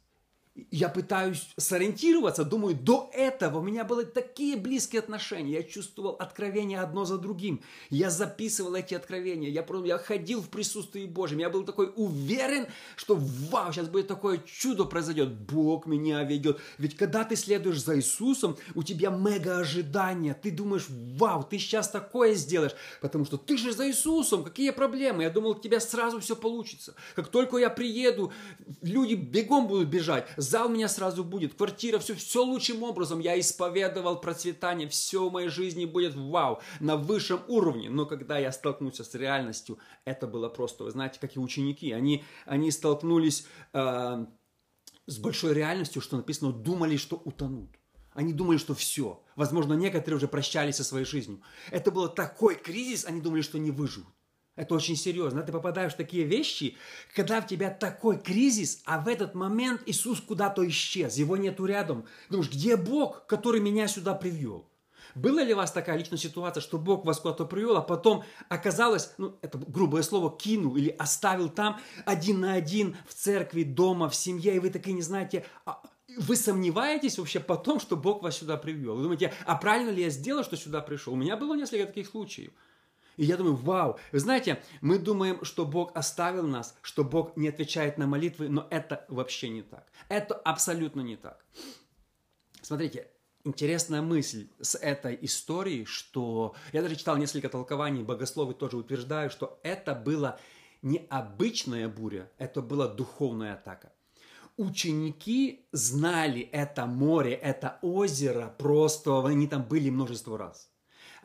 я 0.72 0.88
пытаюсь 0.88 1.50
сориентироваться, 1.58 2.46
думаю, 2.46 2.76
до 2.76 3.10
этого 3.14 3.60
у 3.60 3.62
меня 3.62 3.84
были 3.84 4.06
такие 4.06 4.56
близкие 4.56 5.00
отношения, 5.00 5.52
я 5.52 5.64
чувствовал 5.64 6.12
откровения 6.12 6.82
одно 6.82 7.04
за 7.04 7.18
другим, 7.18 7.62
я 7.90 8.10
записывал 8.10 8.76
эти 8.76 8.94
откровения, 8.94 9.50
я, 9.50 9.66
я 9.84 9.98
ходил 9.98 10.42
в 10.42 10.50
присутствии 10.50 11.06
Божьем, 11.06 11.40
я 11.40 11.50
был 11.50 11.66
такой 11.66 11.92
уверен, 11.96 12.68
что 12.96 13.16
вау, 13.16 13.74
сейчас 13.74 13.90
будет 13.90 14.08
такое 14.08 14.42
чудо 14.46 14.86
произойдет, 14.86 15.30
Бог 15.34 15.88
меня 15.88 16.24
ведет. 16.24 16.60
Ведь 16.78 16.96
когда 16.96 17.26
ты 17.26 17.36
следуешь 17.36 17.84
за 17.84 17.98
Иисусом, 17.98 18.58
у 18.76 18.84
тебя 18.84 19.10
мега 19.10 19.58
ожидания, 19.58 20.34
ты 20.34 20.52
думаешь, 20.52 20.86
вау, 20.90 21.44
ты 21.44 21.58
сейчас 21.58 21.90
такое 21.90 22.34
сделаешь, 22.34 22.76
потому 23.02 23.26
что 23.26 23.38
ты 23.38 23.58
же 23.58 23.74
за 23.74 23.90
Иисусом, 23.90 24.44
какие 24.44 24.70
проблемы? 24.70 25.24
Я 25.24 25.30
думал, 25.30 25.52
у 25.52 25.60
тебя 25.60 25.82
сразу 25.82 26.22
все 26.22 26.36
получится. 26.36 26.96
Как 27.14 27.28
только 27.28 27.58
я 27.58 27.70
приеду, 27.70 28.32
люди 28.82 29.16
бегом 29.16 29.68
будут 29.68 29.90
бежать, 29.90 30.28
зал 30.50 30.68
у 30.68 30.70
меня 30.70 30.88
сразу 30.88 31.24
будет, 31.24 31.56
квартира, 31.56 32.00
все, 32.00 32.16
все 32.16 32.44
лучшим 32.44 32.84
образом. 32.84 33.20
Я 33.20 33.40
исповедовал 33.40 34.20
процветание, 34.22 34.88
все 34.88 35.28
в 35.28 35.32
моей 35.32 35.50
жизни 35.50 35.86
будет 35.86 36.16
вау, 36.16 36.62
на 36.80 36.98
высшем 36.98 37.42
уровне. 37.48 37.90
Но 37.90 38.06
когда 38.06 38.38
я 38.38 38.52
столкнулся 38.52 39.04
с 39.04 39.14
реальностью, 39.16 39.78
это 40.06 40.28
было 40.28 40.50
просто, 40.50 40.84
вы 40.84 40.92
знаете, 40.92 41.20
как 41.20 41.36
и 41.36 41.40
ученики. 41.40 41.92
Они, 41.92 42.24
они 42.46 42.72
столкнулись 42.72 43.46
э, 43.74 44.26
с 45.06 45.18
большой 45.18 45.54
реальностью, 45.54 46.02
что 46.02 46.18
написано, 46.18 46.52
думали, 46.52 46.98
что 46.98 47.22
утонут. 47.24 47.70
Они 48.14 48.32
думали, 48.32 48.58
что 48.58 48.74
все. 48.74 49.22
Возможно, 49.36 49.74
некоторые 49.74 50.18
уже 50.18 50.28
прощались 50.28 50.78
со 50.78 50.84
своей 50.84 51.06
жизнью. 51.06 51.42
Это 51.70 51.92
был 51.92 52.08
такой 52.08 52.56
кризис, 52.56 53.06
они 53.06 53.20
думали, 53.20 53.42
что 53.42 53.60
не 53.60 53.72
выживут. 53.72 54.14
Это 54.56 54.74
очень 54.76 54.96
серьезно. 54.96 55.42
Ты 55.44 55.52
попадаешь 55.52 55.94
в 55.94 55.98
такие 55.98 56.24
вещи, 56.24 56.78
когда 57.14 57.42
в 57.42 57.48
тебя 57.48 57.70
такой 57.70 58.18
кризис, 58.18 58.82
а 58.86 59.00
в 59.00 59.08
этот 59.08 59.36
момент 59.36 59.82
Иисус 59.86 60.22
куда-то 60.22 60.68
исчез, 60.70 61.18
его 61.18 61.36
нету 61.36 61.66
рядом. 61.66 62.06
Думаешь, 62.30 62.52
где 62.52 62.78
Бог, 62.78 63.26
который 63.26 63.60
меня 63.60 63.88
сюда 63.88 64.14
привел? 64.14 64.66
Была 65.14 65.44
ли 65.44 65.54
у 65.54 65.58
вас 65.58 65.72
такая 65.72 65.98
личная 65.98 66.18
ситуация, 66.18 66.62
что 66.62 66.78
Бог 66.78 67.06
вас 67.06 67.20
куда-то 67.20 67.46
привел, 67.46 67.78
а 67.78 67.82
потом 67.82 68.24
оказалось, 68.50 69.14
ну, 69.18 69.38
это 69.42 69.58
грубое 69.58 70.04
слово, 70.04 70.36
кинул 70.36 70.76
или 70.76 70.90
оставил 70.90 71.50
там 71.50 71.80
один 72.06 72.42
на 72.42 72.54
один 72.54 72.98
в 73.08 73.14
церкви, 73.14 73.64
дома, 73.64 74.10
в 74.10 74.16
семье, 74.16 74.56
и 74.56 74.60
вы 74.60 74.70
так 74.70 74.88
и 74.88 74.94
не 74.94 75.02
знаете, 75.02 75.46
а 75.66 75.82
вы 76.18 76.36
сомневаетесь 76.36 77.18
вообще 77.18 77.40
потом, 77.40 77.80
что 77.80 77.96
Бог 77.96 78.24
вас 78.24 78.38
сюда 78.38 78.58
привел? 78.58 78.96
Вы 78.96 79.04
думаете, 79.04 79.34
а 79.46 79.56
правильно 79.56 79.90
ли 79.90 80.04
я 80.04 80.10
сделал, 80.10 80.44
что 80.44 80.58
сюда 80.58 80.82
пришел? 80.82 81.14
У 81.14 81.18
меня 81.18 81.38
было 81.38 81.56
несколько 81.56 81.86
таких 81.86 82.08
случаев. 82.08 82.52
И 83.18 83.26
я 83.26 83.38
думаю, 83.38 83.56
вау, 83.56 83.98
вы 84.12 84.20
знаете, 84.20 84.62
мы 84.82 85.00
думаем, 85.00 85.44
что 85.44 85.66
Бог 85.66 85.96
оставил 85.96 86.48
нас, 86.48 86.78
что 86.82 87.04
Бог 87.04 87.38
не 87.38 87.48
отвечает 87.48 87.98
на 87.98 88.08
молитвы, 88.08 88.50
но 88.50 88.68
это 88.70 89.06
вообще 89.08 89.50
не 89.50 89.62
так. 89.62 89.88
Это 90.10 90.36
абсолютно 90.36 91.02
не 91.02 91.16
так. 91.16 91.46
Смотрите, 92.62 93.10
интересная 93.44 94.02
мысль 94.02 94.50
с 94.60 94.76
этой 94.76 95.18
историей, 95.22 95.86
что 95.86 96.56
я 96.74 96.82
даже 96.82 96.96
читал 96.96 97.18
несколько 97.18 97.48
толкований, 97.48 98.04
богословы 98.04 98.54
тоже 98.54 98.78
утверждают, 98.78 99.32
что 99.32 99.60
это 99.64 99.96
была 99.96 100.40
не 100.82 101.06
обычная 101.10 101.88
буря, 101.88 102.32
это 102.38 102.62
была 102.62 102.88
духовная 102.88 103.54
атака. 103.54 103.94
Ученики 104.58 105.68
знали 105.72 106.42
это 106.42 106.86
море, 106.86 107.34
это 107.34 107.78
озеро, 107.82 108.54
просто 108.58 109.26
они 109.26 109.48
там 109.48 109.64
были 109.64 109.90
множество 109.90 110.38
раз. 110.38 110.70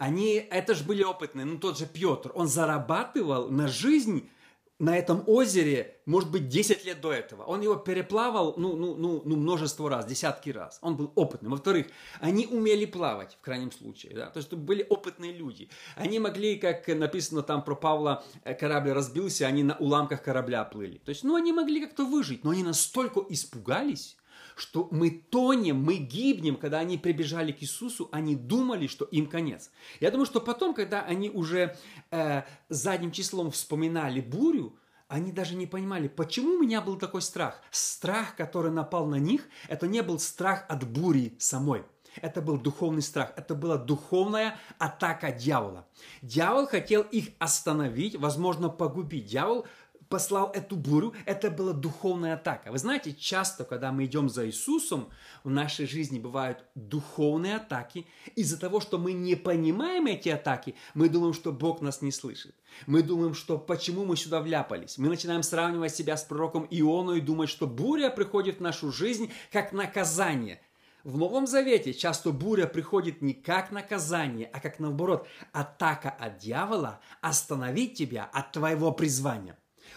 Они, 0.00 0.36
это 0.50 0.74
же 0.74 0.82
были 0.84 1.02
опытные, 1.02 1.44
ну 1.44 1.58
тот 1.58 1.76
же 1.76 1.84
Петр, 1.84 2.32
он 2.34 2.48
зарабатывал 2.48 3.50
на 3.50 3.68
жизнь 3.68 4.30
на 4.78 4.96
этом 4.96 5.22
озере, 5.26 6.00
может 6.06 6.30
быть, 6.30 6.48
10 6.48 6.86
лет 6.86 7.02
до 7.02 7.12
этого. 7.12 7.42
Он 7.42 7.60
его 7.60 7.76
переплавал, 7.76 8.54
ну, 8.56 8.76
ну, 8.76 8.96
ну, 8.96 9.20
ну, 9.22 9.36
множество 9.36 9.90
раз, 9.90 10.06
десятки 10.06 10.48
раз. 10.48 10.78
Он 10.80 10.96
был 10.96 11.12
опытным. 11.16 11.50
Во-вторых, 11.52 11.88
они 12.18 12.46
умели 12.46 12.86
плавать, 12.86 13.36
в 13.38 13.44
крайнем 13.44 13.72
случае, 13.72 14.14
да, 14.14 14.30
то 14.30 14.38
есть 14.38 14.50
были 14.54 14.86
опытные 14.88 15.34
люди. 15.34 15.68
Они 15.96 16.18
могли, 16.18 16.56
как 16.56 16.88
написано 16.88 17.42
там 17.42 17.62
про 17.62 17.74
Павла, 17.74 18.24
э, 18.44 18.54
корабль 18.54 18.92
разбился, 18.92 19.46
они 19.46 19.64
на 19.64 19.76
уламках 19.76 20.22
корабля 20.22 20.64
плыли. 20.64 20.96
То 20.96 21.10
есть, 21.10 21.24
ну, 21.24 21.36
они 21.36 21.52
могли 21.52 21.82
как-то 21.82 22.06
выжить, 22.06 22.42
но 22.42 22.52
они 22.52 22.62
настолько 22.62 23.20
испугались, 23.28 24.16
что 24.60 24.88
мы 24.90 25.10
тонем, 25.10 25.82
мы 25.82 25.96
гибнем, 25.96 26.56
когда 26.56 26.80
они 26.80 26.98
прибежали 26.98 27.52
к 27.52 27.62
Иисусу, 27.62 28.08
они 28.12 28.36
думали, 28.36 28.86
что 28.86 29.06
им 29.06 29.26
конец. 29.26 29.70
Я 30.00 30.10
думаю, 30.10 30.26
что 30.26 30.40
потом, 30.40 30.74
когда 30.74 31.02
они 31.02 31.30
уже 31.30 31.76
э, 32.10 32.42
задним 32.68 33.10
числом 33.10 33.50
вспоминали 33.50 34.20
бурю, 34.20 34.76
они 35.08 35.32
даже 35.32 35.56
не 35.56 35.66
понимали, 35.66 36.08
почему 36.08 36.56
у 36.56 36.62
меня 36.62 36.80
был 36.80 36.96
такой 36.96 37.22
страх. 37.22 37.60
Страх, 37.70 38.36
который 38.36 38.70
напал 38.70 39.06
на 39.06 39.16
них, 39.16 39.48
это 39.68 39.88
не 39.88 40.02
был 40.02 40.18
страх 40.18 40.66
от 40.68 40.86
бури 40.86 41.34
самой. 41.38 41.84
Это 42.16 42.42
был 42.42 42.58
духовный 42.58 43.02
страх, 43.02 43.32
это 43.36 43.54
была 43.54 43.76
духовная 43.76 44.58
атака 44.78 45.30
дьявола. 45.32 45.86
Дьявол 46.22 46.66
хотел 46.66 47.02
их 47.02 47.28
остановить, 47.38 48.16
возможно, 48.16 48.68
погубить. 48.68 49.26
Дьявол 49.26 49.66
послал 50.10 50.50
эту 50.52 50.76
бурю, 50.76 51.14
это 51.24 51.50
была 51.50 51.72
духовная 51.72 52.34
атака. 52.34 52.72
Вы 52.72 52.78
знаете, 52.78 53.14
часто, 53.14 53.64
когда 53.64 53.92
мы 53.92 54.04
идем 54.04 54.28
за 54.28 54.46
Иисусом, 54.46 55.08
в 55.44 55.50
нашей 55.50 55.86
жизни 55.86 56.18
бывают 56.18 56.64
духовные 56.74 57.56
атаки. 57.56 58.06
Из-за 58.34 58.58
того, 58.58 58.80
что 58.80 58.98
мы 58.98 59.12
не 59.12 59.36
понимаем 59.36 60.06
эти 60.06 60.28
атаки, 60.28 60.74
мы 60.94 61.08
думаем, 61.08 61.32
что 61.32 61.52
Бог 61.52 61.80
нас 61.80 62.02
не 62.02 62.10
слышит. 62.10 62.54
Мы 62.86 63.02
думаем, 63.02 63.34
что 63.34 63.56
почему 63.56 64.04
мы 64.04 64.16
сюда 64.16 64.40
вляпались. 64.40 64.98
Мы 64.98 65.08
начинаем 65.08 65.44
сравнивать 65.44 65.94
себя 65.94 66.16
с 66.16 66.24
пророком 66.24 66.66
Иону 66.70 67.14
и 67.14 67.20
думать, 67.20 67.48
что 67.48 67.68
буря 67.68 68.10
приходит 68.10 68.58
в 68.58 68.62
нашу 68.62 68.90
жизнь 68.90 69.30
как 69.52 69.72
наказание. 69.72 70.60
В 71.04 71.16
Новом 71.16 71.46
Завете 71.46 71.94
часто 71.94 72.32
буря 72.32 72.66
приходит 72.66 73.22
не 73.22 73.32
как 73.32 73.70
наказание, 73.70 74.50
а 74.52 74.60
как 74.60 74.80
наоборот, 74.80 75.26
атака 75.52 76.10
от 76.10 76.38
дьявола 76.38 77.00
остановить 77.22 77.94
тебя 77.94 78.24
от 78.24 78.52
твоего 78.52 78.92
призвания. 78.92 79.56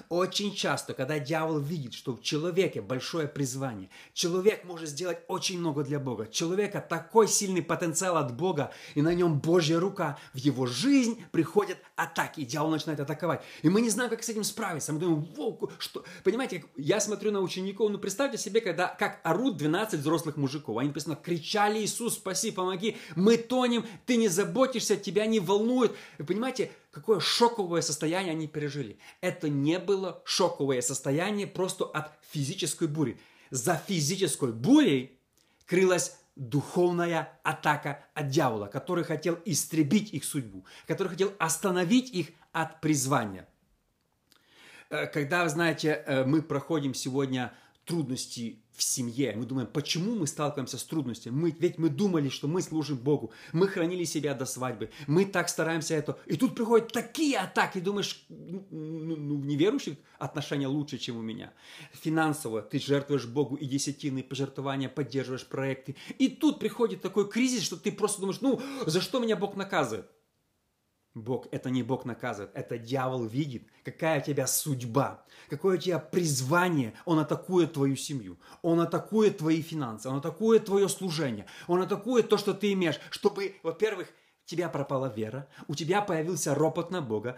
Очень 0.10 0.54
часто, 0.54 0.94
когда 0.94 1.20
дьявол 1.20 1.60
видит, 1.60 1.94
что 1.94 2.16
в 2.16 2.22
человеке 2.22 2.82
большое 2.82 3.28
призвание, 3.28 3.90
человек 4.14 4.64
может 4.64 4.90
сделать 4.90 5.20
очень 5.28 5.60
много 5.60 5.84
для 5.84 6.00
Бога, 6.00 6.28
человека 6.28 6.86
такой 6.88 7.28
сильный 7.28 7.62
потенциал 7.62 8.18
от 8.18 8.36
Бога, 8.36 8.72
и 8.96 9.02
на 9.02 9.14
нем 9.14 9.40
Божья 9.40 9.80
рука, 9.80 10.18
в 10.34 10.38
его 10.38 10.66
жизнь 10.66 11.24
приходят 11.32 11.78
атаки, 11.96 12.42
и 12.42 12.46
дьявол 12.46 12.72
начинает 12.72 13.00
атаковать. 13.00 13.44
И 13.62 13.70
мы 13.70 13.82
не 13.82 13.90
знаем, 13.90 14.10
как 14.10 14.24
с 14.24 14.30
этим 14.30 14.44
справиться. 14.44 14.94
Мы 14.94 15.00
думаем, 15.00 15.22
волку, 15.36 15.72
что... 15.78 16.04
Понимаете, 16.24 16.66
я 16.76 17.00
смотрю 17.00 17.32
на 17.32 17.42
учеников, 17.42 17.92
ну 17.92 18.00
представьте 18.00 18.38
себе, 18.38 18.62
когда 18.62 18.88
как 18.88 19.20
орут 19.24 19.58
12 19.58 20.00
взрослых 20.00 20.38
мужиков. 20.38 20.78
Они 20.78 20.90
написано, 20.90 21.16
кричали, 21.16 21.80
Иисус, 21.80 22.16
спаси, 22.16 22.52
помоги, 22.52 22.98
мы 23.16 23.38
тонем, 23.38 23.86
ты 24.06 24.18
не 24.18 24.28
заботишься, 24.28 24.98
тебя 24.98 25.26
не 25.26 25.40
волнует. 25.40 25.96
Вы 26.18 26.26
понимаете, 26.26 26.72
какое 26.92 27.20
шоковое 27.20 27.82
состояние 27.82 28.32
они 28.32 28.48
пережили. 28.48 28.98
Это 29.22 29.50
не 29.50 29.78
было 29.78 30.22
шоковое 30.26 30.82
состояние 30.82 31.48
просто 31.48 31.86
от 31.86 32.12
физической 32.32 32.88
бури. 32.88 33.20
За 33.52 33.76
физической 33.76 34.52
бурей 34.52 35.18
крылась 35.68 36.16
духовная 36.36 37.40
атака 37.44 38.04
от 38.14 38.30
дьявола, 38.30 38.68
который 38.68 39.04
хотел 39.04 39.40
истребить 39.46 40.14
их 40.14 40.24
судьбу, 40.24 40.66
который 40.88 41.10
хотел 41.10 41.34
остановить 41.40 42.10
их 42.12 42.30
от 42.52 42.82
призвания. 42.82 43.48
Э, 44.90 45.08
когда, 45.08 45.48
знаете, 45.48 46.04
э, 46.06 46.24
мы 46.26 46.42
проходим 46.42 46.94
сегодня 46.94 47.54
трудности 47.86 48.60
в 48.72 48.82
семье. 48.82 49.34
Мы 49.36 49.46
думаем, 49.46 49.68
почему 49.68 50.16
мы 50.16 50.26
сталкиваемся 50.28 50.78
с 50.78 50.84
трудностями? 50.84 51.34
Мы, 51.34 51.56
ведь 51.58 51.78
мы 51.78 51.90
думали, 51.90 52.30
что 52.30 52.48
мы 52.48 52.62
служим 52.62 52.98
Богу. 52.98 53.32
Мы 53.52 53.68
хранили 53.68 54.04
себя 54.04 54.34
до 54.34 54.46
свадьбы. 54.46 54.90
Мы 55.08 55.26
так 55.26 55.50
стараемся 55.50 55.94
это. 55.96 56.18
И 56.26 56.36
тут 56.38 56.56
приходят 56.56 56.92
такие 56.92 57.38
атаки. 57.38 57.80
Думаешь, 57.80 58.26
ну, 58.30 59.38
в 59.38 59.46
неверующих 59.46 59.98
отношения 60.18 60.68
лучше, 60.68 60.98
чем 60.98 61.18
у 61.18 61.22
меня. 61.22 61.54
Финансово 61.94 62.62
ты 62.62 62.80
жертвуешь 62.80 63.26
Богу 63.26 63.56
и 63.56 63.66
десятины, 63.66 64.24
пожертвования, 64.24 64.90
поддерживаешь 64.90 65.46
проекты. 65.46 65.96
И 66.18 66.30
тут 66.30 66.60
приходит 66.60 67.02
такой 67.02 67.30
кризис, 67.30 67.64
что 67.64 67.78
ты 67.78 67.92
просто 67.92 68.22
думаешь, 68.22 68.42
ну, 68.42 68.62
за 68.86 69.02
что 69.02 69.20
меня 69.20 69.36
Бог 69.36 69.56
наказывает? 69.56 70.10
Бог, 71.16 71.48
это 71.52 71.70
не 71.70 71.84
Бог 71.84 72.06
наказывает, 72.06 72.52
это 72.56 72.80
дьявол 72.80 73.26
видит, 73.26 73.68
какая 73.84 74.20
у 74.20 74.24
тебя 74.24 74.48
судьба, 74.48 75.24
какое 75.48 75.78
у 75.78 75.80
тебя 75.80 76.00
призвание. 76.00 76.94
Он 77.06 77.20
атакует 77.20 77.74
твою 77.74 77.96
семью, 77.96 78.40
он 78.64 78.80
атакует 78.80 79.38
твои 79.38 79.62
финансы, 79.62 80.10
он 80.10 80.18
атакует 80.18 80.66
твое 80.66 80.90
служение, 80.90 81.46
он 81.68 81.82
атакует 81.82 82.30
то, 82.30 82.38
что 82.38 82.56
ты 82.56 82.74
имеешь, 82.74 83.00
чтобы, 83.12 83.56
во-первых, 83.62 84.08
у 84.08 84.48
тебя 84.48 84.70
пропала 84.70 85.14
вера, 85.14 85.48
у 85.68 85.76
тебя 85.76 86.02
появился 86.02 86.56
ропот 86.56 86.90
на 86.90 87.02
Бога. 87.02 87.38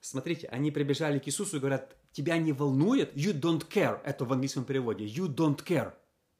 Смотрите, 0.00 0.48
они 0.48 0.70
прибежали 0.72 1.20
к 1.20 1.28
Иисусу 1.28 1.56
и 1.56 1.60
говорят, 1.60 1.96
тебя 2.12 2.36
не 2.36 2.52
волнует, 2.52 3.14
you 3.14 3.32
don't 3.32 3.68
care, 3.68 4.00
это 4.04 4.24
в 4.24 4.32
английском 4.32 4.64
переводе, 4.64 5.04
you 5.04 5.28
don't 5.28 5.64
care. 5.64 5.92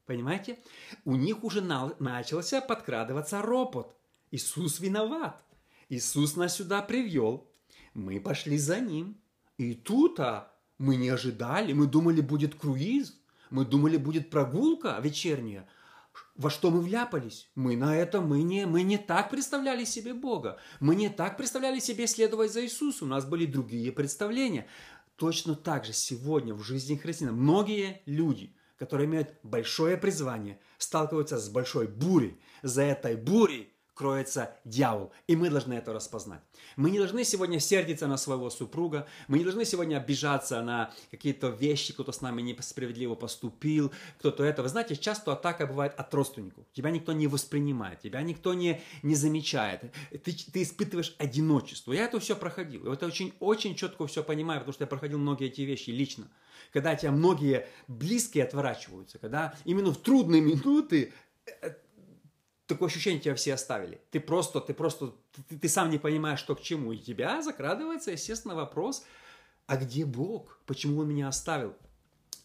Понимаете? 0.07 0.59
У 1.05 1.15
них 1.17 1.45
уже 1.45 1.61
начался 1.61 2.61
подкрадываться 2.63 3.43
ропот. 3.43 3.95
Иисус 4.31 4.81
виноват. 4.81 5.45
Иисус 5.89 6.37
нас 6.37 6.57
сюда 6.57 6.83
привел, 6.83 7.51
мы 7.95 8.21
пошли 8.21 8.59
за 8.59 8.81
Ним. 8.81 9.21
И 9.57 9.75
тут 9.75 10.21
а, 10.21 10.53
мы 10.79 10.97
не 10.97 11.09
ожидали, 11.09 11.73
мы 11.73 11.87
думали, 11.87 12.21
будет 12.21 12.55
круиз, 12.55 13.19
мы 13.51 13.65
думали, 13.65 13.97
будет 13.97 14.31
прогулка 14.31 14.99
вечерняя. 15.03 15.69
Во 16.37 16.51
что 16.51 16.71
мы 16.71 16.81
вляпались? 16.81 17.51
Мы 17.55 17.77
на 17.77 17.97
это, 17.97 18.21
мы 18.21 18.43
не, 18.43 18.67
мы 18.67 18.83
не 18.83 18.99
так 18.99 19.31
представляли 19.31 19.85
себе 19.85 20.15
Бога. 20.15 20.59
Мы 20.79 20.95
не 20.95 21.09
так 21.09 21.37
представляли 21.37 21.81
себе 21.81 22.07
следовать 22.07 22.53
за 22.53 22.65
Иисусом. 22.65 23.09
У 23.09 23.11
нас 23.11 23.25
были 23.25 23.47
другие 23.47 23.91
представления. 23.91 24.69
Точно 25.17 25.57
так 25.57 25.85
же 25.85 25.93
сегодня 25.93 26.55
в 26.55 26.63
жизни 26.63 26.97
христиан 26.97 27.35
многие 27.35 28.03
люди, 28.07 28.55
которые 28.77 29.07
имеют 29.07 29.35
большое 29.43 29.97
призвание, 29.97 30.61
сталкиваются 30.77 31.39
с 31.39 31.49
большой 31.49 31.89
бурей. 31.89 32.41
За 32.63 32.83
этой 32.83 33.17
бурей 33.17 33.73
кроется 33.99 34.57
дьявол. 34.65 35.13
И 35.27 35.35
мы 35.35 35.51
должны 35.51 35.75
это 35.75 35.93
распознать. 35.93 36.41
Мы 36.77 36.93
не 36.93 36.99
должны 36.99 37.25
сегодня 37.25 37.59
сердиться 37.59 38.07
на 38.07 38.17
своего 38.17 38.49
супруга, 38.49 39.09
мы 39.27 39.39
не 39.39 39.45
должны 39.45 39.65
сегодня 39.65 39.97
обижаться 39.97 40.63
на 40.63 40.93
какие-то 41.11 41.49
вещи, 41.49 41.93
кто-то 41.93 42.13
с 42.13 42.21
нами 42.21 42.41
несправедливо 42.41 43.17
поступил, 43.17 43.93
кто-то 44.21 44.45
это. 44.45 44.63
Вы 44.63 44.69
знаете, 44.69 44.95
часто 44.95 45.33
атака 45.33 45.67
бывает 45.67 45.95
от 45.97 46.15
родственников. 46.15 46.65
Тебя 46.73 46.93
никто 46.93 47.13
не 47.13 47.27
воспринимает, 47.27 48.01
тебя 48.01 48.23
никто 48.23 48.55
не, 48.55 48.81
не 49.03 49.17
замечает. 49.17 49.81
Ты, 50.11 50.33
ты 50.33 50.63
испытываешь 50.63 51.17
одиночество. 51.19 51.93
Я 51.93 52.05
это 52.05 52.21
все 52.21 52.37
проходил. 52.37 52.87
И 52.87 52.95
это 52.95 53.05
очень, 53.05 53.35
очень 53.41 53.75
четко 53.75 54.07
все 54.07 54.23
понимаю, 54.23 54.61
потому 54.61 54.75
что 54.75 54.85
я 54.85 54.89
проходил 54.89 55.19
многие 55.19 55.49
эти 55.49 55.63
вещи 55.63 55.91
лично. 55.91 56.29
Когда 56.73 56.95
тебя 56.95 57.11
многие 57.11 57.67
близкие 57.89 58.45
отворачиваются, 58.45 59.19
когда 59.19 59.55
именно 59.65 59.93
в 59.93 59.99
трудные 59.99 60.41
минуты 60.41 61.13
э, 61.47 61.73
такое 62.69 62.89
ощущение 62.89 63.21
тебя 63.21 63.35
все 63.35 63.55
оставили. 63.55 64.01
Ты 64.11 64.21
просто, 64.21 64.61
ты 64.61 64.75
просто, 64.75 65.15
ты, 65.49 65.59
ты 65.59 65.69
сам 65.69 65.91
не 65.91 65.99
понимаешь, 65.99 66.39
что 66.39 66.55
к 66.55 66.61
чему. 66.61 66.93
И 66.93 66.99
тебя 66.99 67.43
закрадывается, 67.43 68.13
естественно, 68.13 68.55
вопрос, 68.55 69.05
а 69.67 69.77
где 69.77 70.05
Бог? 70.05 70.61
Почему 70.67 71.01
Он 71.01 71.09
меня 71.09 71.29
оставил? 71.29 71.75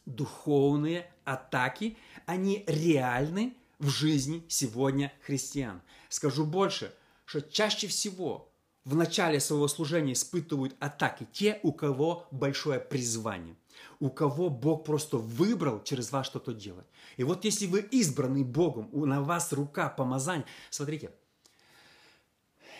Духовные 0.06 1.12
атаки, 1.26 1.98
они 2.26 2.64
реальны 2.68 3.56
в 3.80 3.90
жизни 3.90 4.44
сегодня 4.48 5.14
христиан. 5.26 5.82
Скажу 6.10 6.46
больше, 6.46 6.94
что 7.26 7.42
чаще 7.42 7.88
всего 7.88 8.50
в 8.86 8.96
начале 8.96 9.40
своего 9.40 9.68
служения 9.68 10.14
испытывают 10.14 10.76
атаки 10.80 11.28
те, 11.32 11.60
у 11.64 11.72
кого 11.72 12.28
большое 12.32 12.80
призвание 12.80 13.56
у 14.00 14.10
кого 14.10 14.50
Бог 14.50 14.86
просто 14.86 15.18
выбрал 15.18 15.84
через 15.84 16.12
вас 16.12 16.26
что-то 16.26 16.54
делать. 16.54 16.86
И 17.18 17.24
вот 17.24 17.46
если 17.46 17.66
вы 17.66 17.82
избранный 17.82 18.44
Богом, 18.44 18.90
на 18.92 19.22
вас 19.22 19.54
рука 19.54 19.90
помазания, 19.90 20.46
смотрите, 20.70 21.12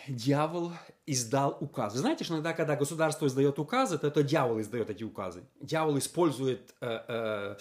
дьявол 0.08 0.72
издал 1.06 1.56
указ. 1.60 1.94
Вы 1.94 2.00
знаете, 2.00 2.24
что 2.24 2.34
иногда, 2.34 2.52
когда 2.52 2.76
государство 2.76 3.26
издает 3.26 3.58
указы, 3.58 3.98
то 3.98 4.06
это 4.06 4.22
дьявол 4.22 4.60
издает 4.60 4.90
эти 4.90 5.04
указы. 5.04 5.44
Дьявол 5.60 5.98
использует 5.98 6.74
э, 6.80 7.00
э, 7.08 7.56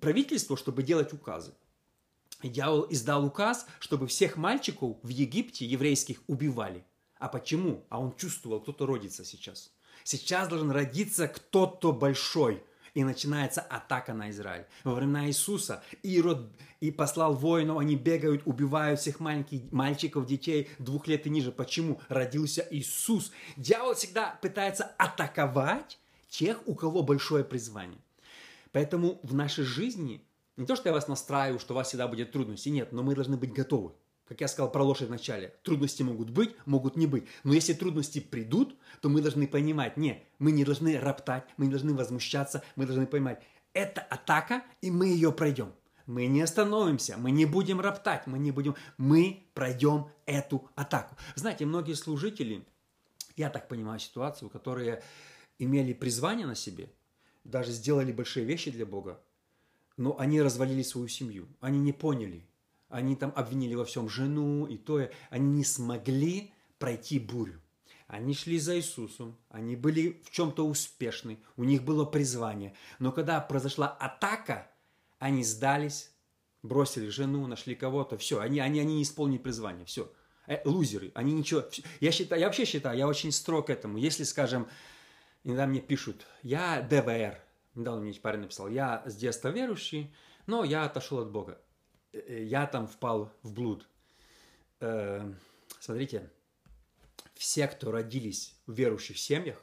правительство, 0.00 0.56
чтобы 0.56 0.82
делать 0.82 1.12
указы. 1.12 1.52
дьявол 2.42 2.86
издал 2.90 3.24
указ, 3.24 3.66
чтобы 3.78 4.06
всех 4.06 4.36
мальчиков 4.36 4.96
в 5.02 5.08
Египте 5.08 5.64
еврейских 5.64 6.22
убивали. 6.26 6.84
А 7.18 7.28
почему? 7.28 7.84
А 7.88 8.00
он 8.00 8.14
чувствовал, 8.16 8.60
кто-то 8.60 8.86
родится 8.86 9.24
сейчас. 9.24 9.72
Сейчас 10.04 10.48
должен 10.48 10.70
родиться 10.70 11.28
кто-то 11.28 11.92
большой. 11.92 12.62
И 12.94 13.04
начинается 13.04 13.62
атака 13.62 14.12
на 14.12 14.30
Израиль. 14.30 14.66
Во 14.84 14.94
времена 14.94 15.26
Иисуса 15.26 15.82
Ирод 16.02 16.52
и 16.80 16.90
послал 16.90 17.34
воинов, 17.34 17.78
они 17.78 17.96
бегают, 17.96 18.42
убивают 18.44 19.00
всех 19.00 19.18
маленьких 19.18 19.72
мальчиков, 19.72 20.26
детей 20.26 20.68
двух 20.78 21.06
лет 21.06 21.26
и 21.26 21.30
ниже. 21.30 21.52
Почему? 21.52 22.02
Родился 22.08 22.66
Иисус. 22.70 23.32
Дьявол 23.56 23.94
всегда 23.94 24.38
пытается 24.42 24.92
атаковать 24.98 25.98
тех, 26.28 26.60
у 26.66 26.74
кого 26.74 27.02
большое 27.02 27.44
призвание. 27.44 28.00
Поэтому 28.72 29.20
в 29.22 29.32
нашей 29.32 29.64
жизни 29.64 30.22
не 30.58 30.66
то, 30.66 30.76
что 30.76 30.90
я 30.90 30.92
вас 30.92 31.08
настраиваю, 31.08 31.60
что 31.60 31.72
у 31.72 31.76
вас 31.76 31.88
всегда 31.88 32.08
будет 32.08 32.32
трудности, 32.32 32.68
нет, 32.68 32.92
но 32.92 33.02
мы 33.02 33.14
должны 33.14 33.38
быть 33.38 33.54
готовы 33.54 33.92
как 34.32 34.40
я 34.40 34.48
сказал 34.48 34.72
про 34.72 34.82
лошадь 34.82 35.08
в 35.08 35.10
начале, 35.10 35.54
трудности 35.62 36.02
могут 36.02 36.30
быть, 36.30 36.56
могут 36.64 36.96
не 36.96 37.06
быть. 37.06 37.24
Но 37.44 37.52
если 37.52 37.74
трудности 37.74 38.18
придут, 38.18 38.74
то 39.02 39.10
мы 39.10 39.20
должны 39.20 39.46
понимать, 39.46 39.98
не, 39.98 40.24
мы 40.38 40.52
не 40.52 40.64
должны 40.64 40.98
роптать, 40.98 41.44
мы 41.58 41.66
не 41.66 41.70
должны 41.70 41.92
возмущаться, 41.92 42.62
мы 42.74 42.86
должны 42.86 43.06
понимать, 43.06 43.42
это 43.74 44.00
атака, 44.00 44.62
и 44.80 44.90
мы 44.90 45.08
ее 45.08 45.32
пройдем. 45.32 45.74
Мы 46.06 46.26
не 46.28 46.40
остановимся, 46.40 47.18
мы 47.18 47.30
не 47.30 47.44
будем 47.44 47.78
роптать, 47.78 48.26
мы 48.26 48.38
не 48.38 48.52
будем, 48.52 48.74
мы 48.96 49.44
пройдем 49.52 50.08
эту 50.24 50.66
атаку. 50.76 51.14
Знаете, 51.34 51.66
многие 51.66 51.92
служители, 51.94 52.66
я 53.36 53.50
так 53.50 53.68
понимаю 53.68 54.00
ситуацию, 54.00 54.48
которые 54.48 55.02
имели 55.58 55.92
призвание 55.92 56.46
на 56.46 56.54
себе, 56.54 56.90
даже 57.44 57.70
сделали 57.70 58.12
большие 58.12 58.46
вещи 58.46 58.70
для 58.70 58.86
Бога, 58.86 59.20
но 59.98 60.18
они 60.18 60.40
развалили 60.40 60.82
свою 60.82 61.08
семью, 61.08 61.48
они 61.60 61.78
не 61.78 61.92
поняли, 61.92 62.46
они 62.92 63.16
там 63.16 63.32
обвинили 63.34 63.74
во 63.74 63.84
всем 63.84 64.08
жену 64.08 64.66
и 64.66 64.76
то, 64.76 65.08
они 65.30 65.56
не 65.56 65.64
смогли 65.64 66.52
пройти 66.78 67.18
бурю. 67.18 67.60
Они 68.06 68.34
шли 68.34 68.58
за 68.58 68.76
Иисусом, 68.76 69.38
они 69.48 69.74
были 69.74 70.20
в 70.24 70.30
чем-то 70.30 70.66
успешны, 70.66 71.38
у 71.56 71.64
них 71.64 71.82
было 71.82 72.04
призвание. 72.04 72.74
Но 72.98 73.10
когда 73.10 73.40
произошла 73.40 73.88
атака, 73.88 74.70
они 75.18 75.42
сдались, 75.42 76.12
бросили 76.62 77.08
жену, 77.08 77.46
нашли 77.46 77.74
кого-то, 77.74 78.18
все, 78.18 78.40
они, 78.40 78.60
они, 78.60 78.80
они 78.80 78.96
не 78.96 79.02
исполнили 79.02 79.38
призвание, 79.38 79.86
все. 79.86 80.12
Э, 80.46 80.60
лузеры, 80.66 81.12
они 81.14 81.32
ничего... 81.32 81.64
Я, 82.00 82.12
считаю, 82.12 82.40
я 82.40 82.48
вообще 82.48 82.66
считаю, 82.66 82.98
я 82.98 83.08
очень 83.08 83.32
строг 83.32 83.68
к 83.68 83.70
этому. 83.70 83.96
Если, 83.96 84.24
скажем, 84.24 84.68
иногда 85.44 85.66
мне 85.66 85.80
пишут, 85.80 86.26
я 86.42 86.82
ДВР, 86.82 87.40
недавно 87.74 88.02
мне 88.02 88.12
парень 88.14 88.40
написал, 88.40 88.68
я 88.68 89.02
с 89.06 89.16
детства 89.16 89.48
верующий, 89.48 90.12
но 90.46 90.64
я 90.64 90.84
отошел 90.84 91.20
от 91.20 91.30
Бога. 91.30 91.58
Э, 92.12 92.42
я 92.42 92.66
там 92.66 92.86
впал 92.86 93.32
в 93.42 93.52
блуд. 93.52 93.88
Э, 94.80 95.32
смотрите, 95.80 96.30
все, 97.34 97.66
кто 97.66 97.90
родились 97.90 98.54
в 98.66 98.72
верующих 98.72 99.18
семьях, 99.18 99.62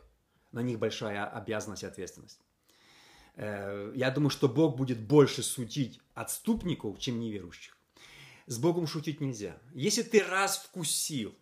на 0.51 0.61
них 0.61 0.79
большая 0.79 1.25
обязанность 1.25 1.83
и 1.83 1.87
ответственность. 1.87 2.39
Э, 3.35 3.91
я 3.95 4.11
думаю, 4.11 4.29
что 4.29 4.49
Бог 4.49 4.75
будет 4.75 4.99
больше 4.99 5.43
судить 5.43 5.99
отступников, 6.13 6.99
чем 6.99 7.19
неверующих. 7.19 7.77
С 8.47 8.57
Богом 8.57 8.87
шутить 8.87 9.21
нельзя. 9.21 9.57
Если 9.73 10.01
ты 10.01 10.23
раз 10.23 10.57
вкусил, 10.57 11.35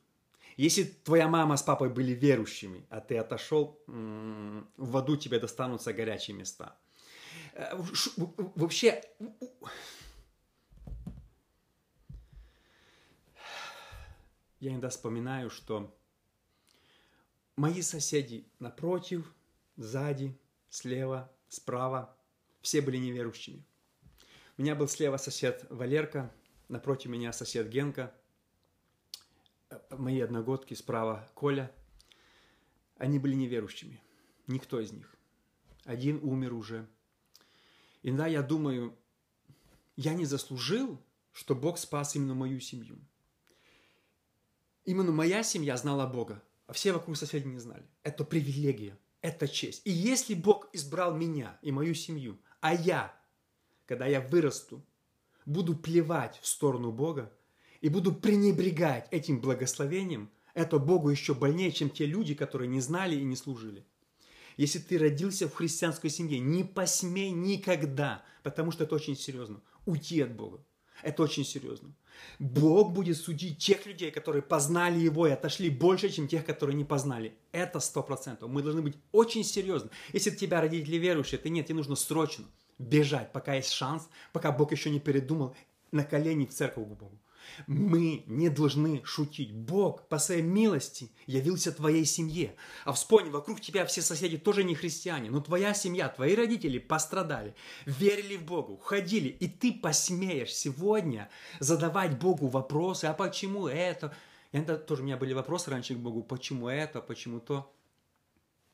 если 0.57 0.83
твоя 0.83 1.29
мама 1.29 1.55
с 1.55 1.63
папой 1.63 1.89
были 1.89 2.11
верующими, 2.11 2.85
а 2.89 2.99
ты 2.99 3.17
отошел, 3.17 3.79
в 3.85 4.97
аду 4.97 5.15
тебе 5.15 5.39
достанутся 5.39 5.93
горячие 5.93 6.35
места. 6.35 6.75
Вообще, 8.55 9.01
я 14.59 14.71
иногда 14.71 14.89
вспоминаю, 14.89 15.49
что 15.49 15.95
мои 17.55 17.81
соседи 17.81 18.47
напротив, 18.59 19.33
сзади, 19.75 20.37
слева, 20.69 21.31
справа, 21.47 22.15
все 22.61 22.81
были 22.81 22.97
неверующими. 22.97 23.65
У 24.57 24.61
меня 24.61 24.75
был 24.75 24.87
слева 24.87 25.17
сосед 25.17 25.65
Валерка, 25.69 26.33
напротив 26.67 27.11
меня 27.11 27.31
сосед 27.31 27.69
Генка, 27.69 28.13
мои 29.91 30.19
одногодки, 30.19 30.73
справа 30.73 31.29
Коля. 31.35 31.71
Они 32.97 33.19
были 33.19 33.35
неверующими, 33.35 34.01
никто 34.47 34.79
из 34.79 34.91
них. 34.91 35.15
Один 35.83 36.19
умер 36.23 36.53
уже. 36.53 36.87
Иногда 38.01 38.27
я 38.27 38.41
думаю, 38.41 38.97
я 39.95 40.13
не 40.13 40.25
заслужил, 40.25 40.99
что 41.31 41.53
Бог 41.53 41.77
спас 41.77 42.15
именно 42.15 42.33
мою 42.33 42.59
семью. 42.59 42.97
Именно 44.87 45.11
моя 45.11 45.43
семья 45.43 45.75
знала 45.75 46.07
Бога, 46.07 46.41
а 46.65 46.71
все 46.71 46.93
вокруг 46.93 47.17
соседи 47.17 47.45
не 47.45 47.59
знали. 47.59 47.83
Это 48.03 48.23
привилегия, 48.23 48.97
это 49.21 49.45
честь. 49.45 49.81
И 49.83 49.91
если 49.91 50.33
Бог 50.33 50.69
избрал 50.71 51.13
меня 51.13 51.59
и 51.61 51.73
мою 51.73 51.93
семью, 51.93 52.39
а 52.61 52.73
я, 52.73 53.13
когда 53.85 54.05
я 54.05 54.21
вырасту, 54.21 54.81
буду 55.45 55.75
плевать 55.75 56.39
в 56.41 56.47
сторону 56.47 56.93
Бога 56.93 57.33
и 57.81 57.89
буду 57.89 58.15
пренебрегать 58.15 59.09
этим 59.11 59.41
благословением, 59.41 60.31
это 60.53 60.79
Богу 60.79 61.09
еще 61.09 61.33
больнее, 61.33 61.73
чем 61.73 61.89
те 61.89 62.05
люди, 62.05 62.33
которые 62.33 62.69
не 62.69 62.79
знали 62.79 63.17
и 63.17 63.25
не 63.25 63.35
служили. 63.35 63.85
Если 64.55 64.79
ты 64.79 64.97
родился 64.97 65.49
в 65.49 65.53
христианской 65.53 66.09
семье, 66.09 66.39
не 66.39 66.63
посмей 66.63 67.31
никогда, 67.31 68.23
потому 68.41 68.71
что 68.71 68.85
это 68.85 68.95
очень 68.95 69.17
серьезно, 69.17 69.61
уйти 69.85 70.21
от 70.21 70.33
Бога. 70.33 70.63
Это 71.03 71.23
очень 71.23 71.45
серьезно. 71.45 71.93
Бог 72.39 72.93
будет 72.93 73.17
судить 73.17 73.59
тех 73.59 73.85
людей, 73.85 74.11
которые 74.11 74.41
познали 74.41 74.99
Его 74.99 75.27
и 75.27 75.31
отошли 75.31 75.69
больше, 75.69 76.09
чем 76.09 76.27
тех, 76.27 76.45
которые 76.45 76.75
не 76.75 76.83
познали. 76.83 77.35
Это 77.51 77.79
сто 77.79 78.03
процентов. 78.03 78.49
Мы 78.49 78.63
должны 78.63 78.81
быть 78.81 78.97
очень 79.11 79.43
серьезны. 79.43 79.89
Если 80.13 80.31
тебя 80.31 80.61
родители 80.61 80.97
верующие, 80.97 81.39
ты 81.39 81.49
нет, 81.49 81.67
тебе 81.67 81.75
нужно 81.75 81.95
срочно 81.95 82.45
бежать, 82.79 83.31
пока 83.31 83.55
есть 83.55 83.71
шанс, 83.71 84.09
пока 84.33 84.51
Бог 84.51 84.71
еще 84.71 84.89
не 84.89 84.99
передумал, 84.99 85.55
на 85.91 86.03
колени 86.03 86.45
в 86.45 86.53
церковь 86.53 86.85
к 86.85 86.87
Богу. 86.87 87.19
Мы 87.65 88.23
не 88.27 88.49
должны 88.49 89.03
шутить. 89.03 89.51
Бог 89.51 90.07
по 90.07 90.19
своей 90.19 90.41
милости 90.41 91.11
явился 91.25 91.71
твоей 91.71 92.05
семье. 92.05 92.55
А 92.85 92.93
вспомни, 92.93 93.29
вокруг 93.29 93.61
тебя 93.61 93.85
все 93.85 94.01
соседи 94.01 94.37
тоже 94.37 94.63
не 94.63 94.75
христиане, 94.75 95.29
но 95.31 95.41
твоя 95.41 95.73
семья, 95.73 96.09
твои 96.09 96.35
родители 96.35 96.77
пострадали, 96.77 97.55
верили 97.85 98.37
в 98.37 98.43
Богу, 98.43 98.77
ходили, 98.77 99.29
и 99.29 99.47
ты 99.47 99.73
посмеешь 99.73 100.53
сегодня 100.53 101.29
задавать 101.59 102.19
Богу 102.19 102.47
вопросы, 102.47 103.05
а 103.05 103.13
почему 103.13 103.67
это? 103.67 104.15
И 104.51 104.57
это 104.57 104.77
тоже 104.77 105.01
у 105.01 105.05
меня 105.05 105.17
были 105.17 105.33
вопросы 105.33 105.71
раньше 105.71 105.95
к 105.95 105.99
Богу, 105.99 106.23
почему 106.23 106.69
это, 106.69 107.01
почему 107.01 107.39
то. 107.39 107.73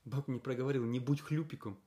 Бог 0.06 0.28
мне 0.28 0.40
проговорил, 0.40 0.84
не 0.86 1.00
будь 1.00 1.22
хлюпиком. 1.22 1.80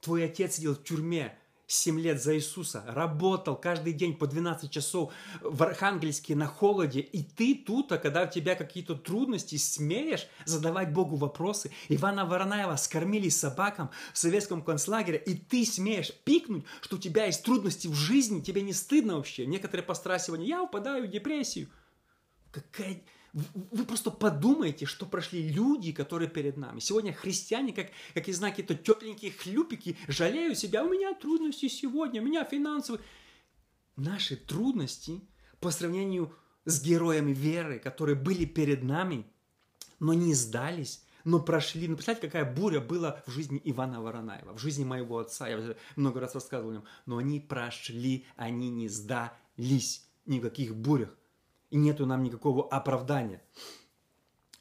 Твой 0.00 0.24
отец 0.24 0.56
сидел 0.56 0.74
в 0.74 0.82
тюрьме, 0.82 1.38
7 1.66 1.98
лет 1.98 2.22
за 2.22 2.36
Иисуса, 2.36 2.84
работал 2.86 3.56
каждый 3.56 3.92
день 3.92 4.16
по 4.16 4.26
12 4.26 4.70
часов 4.70 5.12
в 5.40 5.62
Архангельске 5.62 6.36
на 6.36 6.46
холоде, 6.46 7.00
и 7.00 7.22
ты 7.22 7.56
тут, 7.56 7.90
а 7.90 7.98
когда 7.98 8.22
у 8.22 8.30
тебя 8.30 8.54
какие-то 8.54 8.94
трудности, 8.94 9.56
смеешь 9.56 10.28
задавать 10.44 10.92
Богу 10.92 11.16
вопросы. 11.16 11.72
Ивана 11.88 12.24
Воронаева 12.24 12.76
скормили 12.76 13.28
собакам 13.28 13.90
в 14.12 14.18
советском 14.18 14.62
концлагере, 14.62 15.18
и 15.18 15.34
ты 15.34 15.64
смеешь 15.64 16.12
пикнуть, 16.24 16.64
что 16.80 16.96
у 16.96 16.98
тебя 17.00 17.26
есть 17.26 17.42
трудности 17.42 17.88
в 17.88 17.94
жизни, 17.94 18.40
тебе 18.40 18.62
не 18.62 18.72
стыдно 18.72 19.16
вообще. 19.16 19.44
Некоторые 19.46 19.86
сегодня, 20.18 20.46
я 20.46 20.62
упадаю 20.62 21.06
в 21.06 21.10
депрессию. 21.10 21.68
Какая 22.52 23.02
вы 23.36 23.84
просто 23.84 24.10
подумайте, 24.10 24.86
что 24.86 25.04
прошли 25.04 25.46
люди, 25.46 25.92
которые 25.92 26.28
перед 26.28 26.56
нами. 26.56 26.80
Сегодня 26.80 27.12
христиане, 27.12 27.74
как, 27.74 27.88
как 28.14 28.28
и 28.28 28.32
знаки, 28.32 28.62
то 28.62 28.74
тепленькие 28.74 29.30
хлюпики, 29.30 29.96
жалеют 30.08 30.58
себя. 30.58 30.82
У 30.82 30.88
меня 30.88 31.12
трудности 31.14 31.68
сегодня, 31.68 32.22
у 32.22 32.24
меня 32.24 32.44
финансовые. 32.44 33.04
Наши 33.96 34.36
трудности 34.36 35.20
по 35.60 35.70
сравнению 35.70 36.34
с 36.64 36.82
героями 36.82 37.32
веры, 37.32 37.78
которые 37.78 38.16
были 38.16 38.46
перед 38.46 38.82
нами, 38.82 39.26
но 40.00 40.14
не 40.14 40.32
сдались, 40.32 41.04
но 41.24 41.38
прошли. 41.38 41.88
Ну, 41.88 41.96
представьте, 41.96 42.28
какая 42.28 42.50
буря 42.50 42.80
была 42.80 43.22
в 43.26 43.30
жизни 43.30 43.60
Ивана 43.64 44.00
Воронаева, 44.00 44.54
в 44.54 44.58
жизни 44.58 44.84
моего 44.84 45.18
отца. 45.18 45.46
Я 45.46 45.76
много 45.96 46.20
раз 46.20 46.34
рассказывал 46.34 46.70
о 46.70 46.74
нем. 46.74 46.84
Но 47.04 47.18
они 47.18 47.40
прошли, 47.40 48.24
они 48.36 48.70
не 48.70 48.88
сдались 48.88 50.06
ни 50.24 50.38
в 50.38 50.42
каких 50.42 50.74
бурях 50.74 51.14
и 51.70 51.76
нету 51.76 52.06
нам 52.06 52.22
никакого 52.22 52.68
оправдания. 52.68 53.42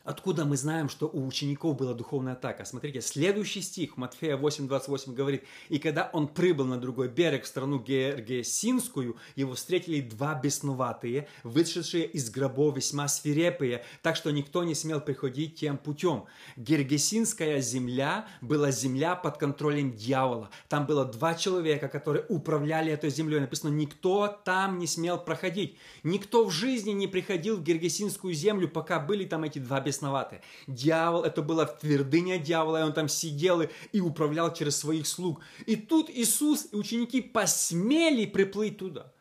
Откуда 0.05 0.45
мы 0.45 0.55
знаем, 0.55 0.87
что 0.87 1.07
у 1.07 1.25
учеников 1.25 1.77
была 1.77 1.95
духовная 1.95 2.33
атака? 2.33 2.63
Смотрите, 2.63 3.01
следующий 3.01 3.63
стих 3.63 3.97
Матфея 3.97 4.37
8.28 4.37 5.15
говорит, 5.15 5.43
«И 5.69 5.79
когда 5.79 6.11
он 6.13 6.27
прибыл 6.27 6.65
на 6.65 6.77
другой 6.77 7.07
берег 7.07 7.43
в 7.43 7.47
страну 7.47 7.79
Гергесинскую, 7.79 9.17
его 9.35 9.55
встретили 9.55 10.01
два 10.01 10.39
бесноватые, 10.39 11.27
вышедшие 11.41 12.05
из 12.05 12.29
гробов 12.29 12.75
весьма 12.75 13.07
свирепые, 13.07 13.83
так 14.03 14.15
что 14.15 14.29
никто 14.29 14.63
не 14.63 14.75
смел 14.75 15.01
приходить 15.01 15.55
тем 15.55 15.75
путем. 15.79 16.25
Гергесинская 16.55 17.59
земля 17.61 18.27
была 18.41 18.69
земля 18.69 19.15
под 19.15 19.37
контролем 19.37 19.95
дьявола. 19.95 20.51
Там 20.69 20.85
было 20.85 21.05
два 21.05 21.33
человека, 21.33 21.87
которые 21.87 22.27
управляли 22.29 22.91
этой 22.91 23.09
землей. 23.09 23.39
Написано, 23.39 23.71
никто 23.71 24.27
там 24.45 24.77
не 24.77 24.85
смел 24.85 25.17
проходить. 25.17 25.79
Никто 26.03 26.45
в 26.45 26.51
жизни 26.51 26.91
не 26.91 27.07
приходил 27.07 27.57
в 27.57 27.63
Гергесинскую 27.63 28.35
землю, 28.35 28.69
пока 28.69 28.99
были 28.99 29.25
там 29.25 29.43
эти 29.43 29.57
два 29.57 29.79
бесноватые 29.79 29.94
бесноватые. 29.95 30.41
Дьявол, 30.67 31.23
это 31.23 31.41
была 31.41 31.65
твердыня 31.65 32.37
дьявола, 32.37 32.81
и 32.81 32.83
он 32.83 32.93
там 32.93 33.07
сидел 33.07 33.61
и, 33.61 33.69
и 33.91 34.01
управлял 34.01 34.53
через 34.53 34.77
своих 34.77 35.07
слуг. 35.07 35.41
И 35.65 35.75
тут 35.75 36.09
Иисус 36.09 36.67
и 36.71 36.75
ученики 36.75 37.21
посмели 37.21 38.25
приплыть 38.25 38.77
туда. 38.77 39.11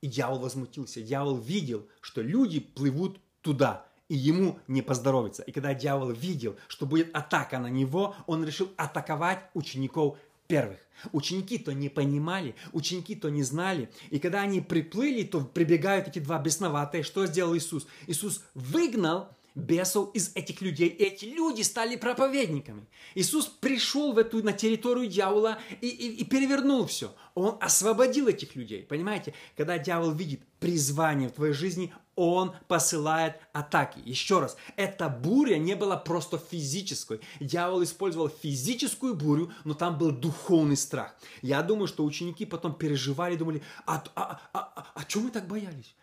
И 0.00 0.06
дьявол 0.06 0.40
возмутился. 0.40 1.00
Дьявол 1.00 1.38
видел, 1.38 1.86
что 2.00 2.22
люди 2.22 2.60
плывут 2.60 3.18
туда, 3.40 3.86
и 4.08 4.14
ему 4.14 4.58
не 4.68 4.82
поздоровится. 4.82 5.42
И 5.42 5.52
когда 5.52 5.74
дьявол 5.74 6.12
видел, 6.12 6.56
что 6.68 6.86
будет 6.86 7.14
атака 7.14 7.58
на 7.58 7.68
него, 7.68 8.14
он 8.26 8.44
решил 8.44 8.70
атаковать 8.76 9.50
учеников 9.54 10.18
первых. 10.46 10.78
Ученики 11.12 11.58
то 11.58 11.72
не 11.72 11.88
понимали, 11.88 12.54
ученики 12.72 13.14
то 13.14 13.28
не 13.28 13.42
знали. 13.42 13.90
И 14.10 14.18
когда 14.18 14.40
они 14.40 14.60
приплыли, 14.60 15.22
то 15.24 15.40
прибегают 15.40 16.08
эти 16.08 16.18
два 16.18 16.38
бесноватые. 16.38 17.02
Что 17.02 17.26
сделал 17.26 17.56
Иисус? 17.56 17.86
Иисус 18.06 18.42
выгнал 18.54 19.28
бесов 19.58 20.14
из 20.14 20.30
этих 20.34 20.60
людей. 20.60 20.88
Эти 20.88 21.24
люди 21.24 21.62
стали 21.62 21.96
проповедниками. 21.96 22.86
Иисус 23.14 23.46
пришел 23.46 24.12
в 24.12 24.18
эту, 24.18 24.42
на 24.42 24.52
территорию 24.52 25.08
дьявола 25.08 25.58
и, 25.80 25.88
и, 25.88 26.22
и 26.22 26.24
перевернул 26.24 26.86
все. 26.86 27.14
Он 27.34 27.56
освободил 27.60 28.28
этих 28.28 28.56
людей. 28.56 28.82
Понимаете, 28.84 29.34
когда 29.56 29.78
дьявол 29.78 30.12
видит 30.12 30.40
призвание 30.60 31.28
в 31.28 31.32
твоей 31.32 31.52
жизни, 31.52 31.92
он 32.14 32.52
посылает 32.66 33.36
атаки. 33.52 34.00
Еще 34.04 34.40
раз, 34.40 34.56
эта 34.76 35.08
буря 35.08 35.56
не 35.56 35.76
была 35.76 35.96
просто 35.96 36.38
физической. 36.38 37.20
Дьявол 37.38 37.84
использовал 37.84 38.28
физическую 38.28 39.14
бурю, 39.14 39.52
но 39.64 39.74
там 39.74 39.98
был 39.98 40.10
духовный 40.10 40.76
страх. 40.76 41.14
Я 41.42 41.62
думаю, 41.62 41.86
что 41.86 42.04
ученики 42.04 42.44
потом 42.44 42.74
переживали, 42.74 43.36
думали, 43.36 43.62
а, 43.86 44.02
а, 44.16 44.40
а, 44.52 44.72
а, 44.74 44.86
а 44.94 45.04
чем 45.04 45.24
мы 45.24 45.30
так 45.30 45.46
боялись? 45.46 45.94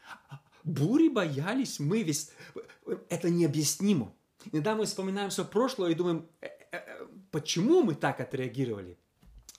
Бури 0.66 1.10
боялись, 1.10 1.80
мы 1.80 2.04
весь... 2.04 2.32
Это 3.10 3.30
необъяснимо. 3.30 4.14
Иногда 4.52 4.76
мы 4.76 4.86
вспоминаем 4.86 5.30
все 5.30 5.46
прошлое 5.46 5.92
и 5.92 5.96
думаем, 5.96 6.28
«Э, 6.42 6.48
э, 6.48 6.78
э, 6.78 7.08
почему 7.32 7.84
мы 7.84 7.96
так 7.96 8.20
отреагировали? 8.20 8.98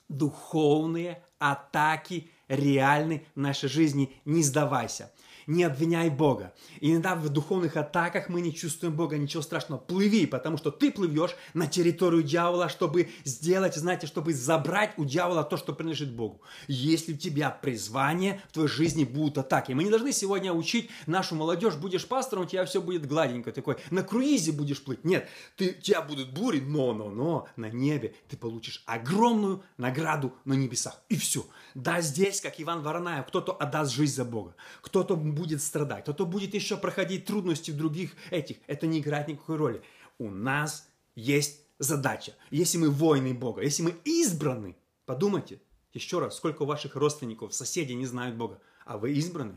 Духовные 0.08 1.24
атаки 1.38 2.30
реальны 2.48 3.24
в 3.34 3.40
нашей 3.40 3.68
жизни. 3.68 4.14
Не 4.24 4.42
сдавайся 4.42 5.12
не 5.46 5.64
обвиняй 5.64 6.10
Бога. 6.10 6.52
И 6.80 6.90
иногда 6.90 7.14
в 7.14 7.28
духовных 7.28 7.76
атаках 7.76 8.28
мы 8.28 8.40
не 8.40 8.54
чувствуем 8.54 8.94
Бога, 8.94 9.16
ничего 9.16 9.42
страшного. 9.42 9.78
Плыви, 9.78 10.26
потому 10.26 10.56
что 10.56 10.70
ты 10.70 10.90
плывешь 10.90 11.36
на 11.54 11.66
территорию 11.66 12.22
дьявола, 12.22 12.68
чтобы 12.68 13.10
сделать, 13.24 13.76
знаете, 13.76 14.06
чтобы 14.06 14.32
забрать 14.34 14.94
у 14.96 15.04
дьявола 15.04 15.44
то, 15.44 15.56
что 15.56 15.72
принадлежит 15.72 16.12
Богу. 16.12 16.40
Если 16.68 17.14
у 17.14 17.16
тебя 17.16 17.50
призвание, 17.50 18.42
в 18.48 18.52
твоей 18.52 18.68
жизни 18.68 19.04
будут 19.04 19.38
атаки. 19.38 19.72
Мы 19.72 19.84
не 19.84 19.90
должны 19.90 20.12
сегодня 20.12 20.52
учить 20.52 20.90
нашу 21.06 21.34
молодежь, 21.34 21.76
будешь 21.76 22.06
пастором, 22.06 22.44
у 22.44 22.46
тебя 22.46 22.64
все 22.64 22.80
будет 22.80 23.06
гладенько, 23.06 23.52
такой, 23.52 23.76
на 23.90 24.02
круизе 24.02 24.52
будешь 24.52 24.82
плыть. 24.82 25.04
Нет, 25.04 25.28
ты, 25.56 25.76
у 25.78 25.82
тебя 25.82 26.02
будут 26.02 26.32
бури, 26.32 26.60
но, 26.60 26.92
но, 26.92 27.10
но, 27.10 27.48
на 27.56 27.70
небе 27.70 28.14
ты 28.28 28.36
получишь 28.36 28.82
огромную 28.86 29.62
награду 29.76 30.34
на 30.44 30.54
небесах. 30.54 31.00
И 31.08 31.16
все. 31.16 31.46
Да, 31.74 32.00
здесь, 32.00 32.40
как 32.40 32.60
Иван 32.60 32.82
Воронаев, 32.82 33.26
кто-то 33.26 33.52
отдаст 33.52 33.92
жизнь 33.92 34.14
за 34.14 34.24
Бога, 34.24 34.54
кто-то 34.80 35.14
будет 35.36 35.62
страдать, 35.62 36.02
кто-то 36.02 36.26
будет 36.26 36.54
еще 36.54 36.76
проходить 36.76 37.26
трудности 37.26 37.70
в 37.70 37.76
других 37.76 38.12
этих. 38.30 38.56
Это 38.66 38.86
не 38.86 38.98
играет 38.98 39.28
никакой 39.28 39.56
роли. 39.56 39.82
У 40.18 40.30
нас 40.30 40.88
есть 41.14 41.60
задача. 41.78 42.34
Если 42.50 42.78
мы 42.78 42.90
воины 42.90 43.34
Бога, 43.34 43.62
если 43.62 43.82
мы 43.82 43.94
избраны, 44.04 44.74
подумайте 45.04 45.60
еще 45.92 46.18
раз, 46.18 46.36
сколько 46.36 46.64
ваших 46.64 46.96
родственников, 46.96 47.54
соседей 47.54 47.94
не 47.94 48.06
знают 48.06 48.36
Бога, 48.36 48.60
а 48.84 48.98
вы 48.98 49.12
избраны. 49.12 49.54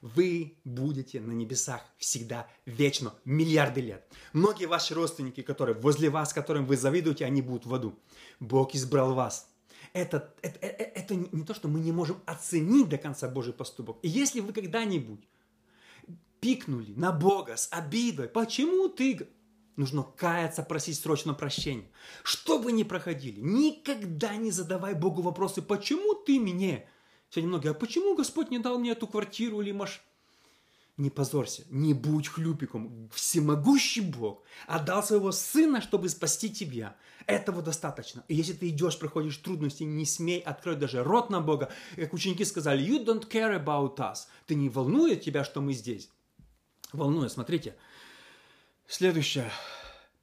Вы 0.00 0.58
будете 0.64 1.20
на 1.20 1.30
небесах 1.30 1.80
всегда, 1.96 2.48
вечно, 2.66 3.14
миллиарды 3.24 3.80
лет. 3.80 4.04
Многие 4.32 4.66
ваши 4.66 4.94
родственники, 4.94 5.42
которые 5.42 5.76
возле 5.76 6.10
вас, 6.10 6.32
которым 6.32 6.66
вы 6.66 6.76
завидуете, 6.76 7.24
они 7.24 7.40
будут 7.40 7.66
в 7.66 7.74
аду. 7.74 7.96
Бог 8.40 8.74
избрал 8.74 9.14
вас– 9.14 9.48
это, 9.92 10.34
это, 10.42 10.58
это, 10.58 10.82
это 10.84 11.14
не 11.14 11.44
то, 11.44 11.54
что 11.54 11.68
мы 11.68 11.80
не 11.80 11.92
можем 11.92 12.20
оценить 12.26 12.88
до 12.88 12.98
конца 12.98 13.28
Божий 13.28 13.52
поступок. 13.52 13.98
И 14.02 14.08
если 14.08 14.40
вы 14.40 14.52
когда-нибудь 14.52 15.28
пикнули 16.40 16.92
на 16.94 17.12
Бога 17.12 17.56
с 17.56 17.68
обидой, 17.70 18.28
почему 18.28 18.88
ты... 18.88 19.28
Нужно 19.76 20.02
каяться, 20.02 20.62
просить 20.62 20.98
срочно 20.98 21.32
прощения. 21.32 21.90
Что 22.22 22.58
вы 22.58 22.72
не 22.72 22.84
проходили, 22.84 23.40
никогда 23.40 24.36
не 24.36 24.50
задавай 24.50 24.94
Богу 24.94 25.22
вопросы, 25.22 25.62
почему 25.62 26.12
ты 26.14 26.38
мне? 26.38 26.86
Сегодня 27.30 27.48
многие, 27.48 27.70
а 27.70 27.74
почему 27.74 28.14
Господь 28.14 28.50
не 28.50 28.58
дал 28.58 28.78
мне 28.78 28.90
эту 28.90 29.06
квартиру 29.06 29.62
или 29.62 29.72
машину? 29.72 30.04
Не 30.98 31.08
позорься, 31.08 31.64
не 31.70 31.94
будь 31.94 32.28
хлюпиком. 32.28 33.08
Всемогущий 33.14 34.02
Бог 34.02 34.42
отдал 34.66 35.02
своего 35.02 35.32
Сына, 35.32 35.80
чтобы 35.80 36.10
спасти 36.10 36.50
тебя. 36.50 36.96
Этого 37.26 37.62
достаточно. 37.62 38.24
И 38.28 38.34
если 38.34 38.52
ты 38.52 38.68
идешь, 38.68 38.98
проходишь 38.98 39.38
трудности, 39.38 39.84
не 39.84 40.04
смей 40.04 40.40
открыть 40.40 40.78
даже 40.78 41.02
рот 41.02 41.30
на 41.30 41.40
Бога. 41.40 41.70
Как 41.96 42.12
ученики 42.12 42.44
сказали, 42.44 42.84
you 42.84 43.04
don't 43.04 43.26
care 43.26 43.58
about 43.62 43.96
us. 43.96 44.26
Ты 44.46 44.54
не 44.54 44.68
волнует 44.68 45.22
тебя, 45.22 45.44
что 45.44 45.62
мы 45.62 45.72
здесь? 45.72 46.10
Волнует, 46.92 47.32
смотрите. 47.32 47.74
Следующее. 48.86 49.50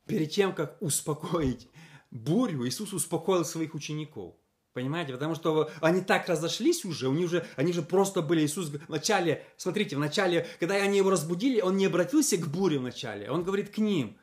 Перед 0.05 0.29
тем, 0.31 0.53
как 0.53 0.79
успокоить 0.81 1.67
бурю, 2.11 2.67
Иисус 2.67 2.93
успокоил 2.93 3.43
своих 3.43 3.73
учеников. 3.73 4.35
Понимаете? 4.73 5.13
Потому 5.13 5.33
что 5.33 5.71
они 5.81 6.01
так 6.01 6.29
разошлись 6.29 6.85
уже, 6.85 7.07
у 7.07 7.13
них 7.13 7.25
уже, 7.25 7.45
они 7.55 7.73
же 7.73 7.81
просто 7.81 8.21
были, 8.21 8.45
Иисус 8.45 8.71
вначале, 8.87 9.43
смотрите, 9.57 9.95
вначале, 9.95 10.47
когда 10.59 10.75
они 10.75 10.97
его 10.97 11.09
разбудили, 11.09 11.59
он 11.59 11.75
не 11.77 11.87
обратился 11.87 12.37
к 12.37 12.47
буре 12.47 12.77
вначале, 12.77 13.31
он 13.31 13.43
говорит 13.43 13.71
к 13.71 13.79
ним 13.79 14.17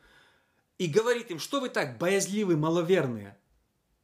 и 0.77 0.87
говорит 0.87 1.31
им, 1.31 1.39
что 1.39 1.59
вы 1.59 1.69
так 1.69 1.97
боязливы, 1.97 2.55
маловерные. 2.55 3.37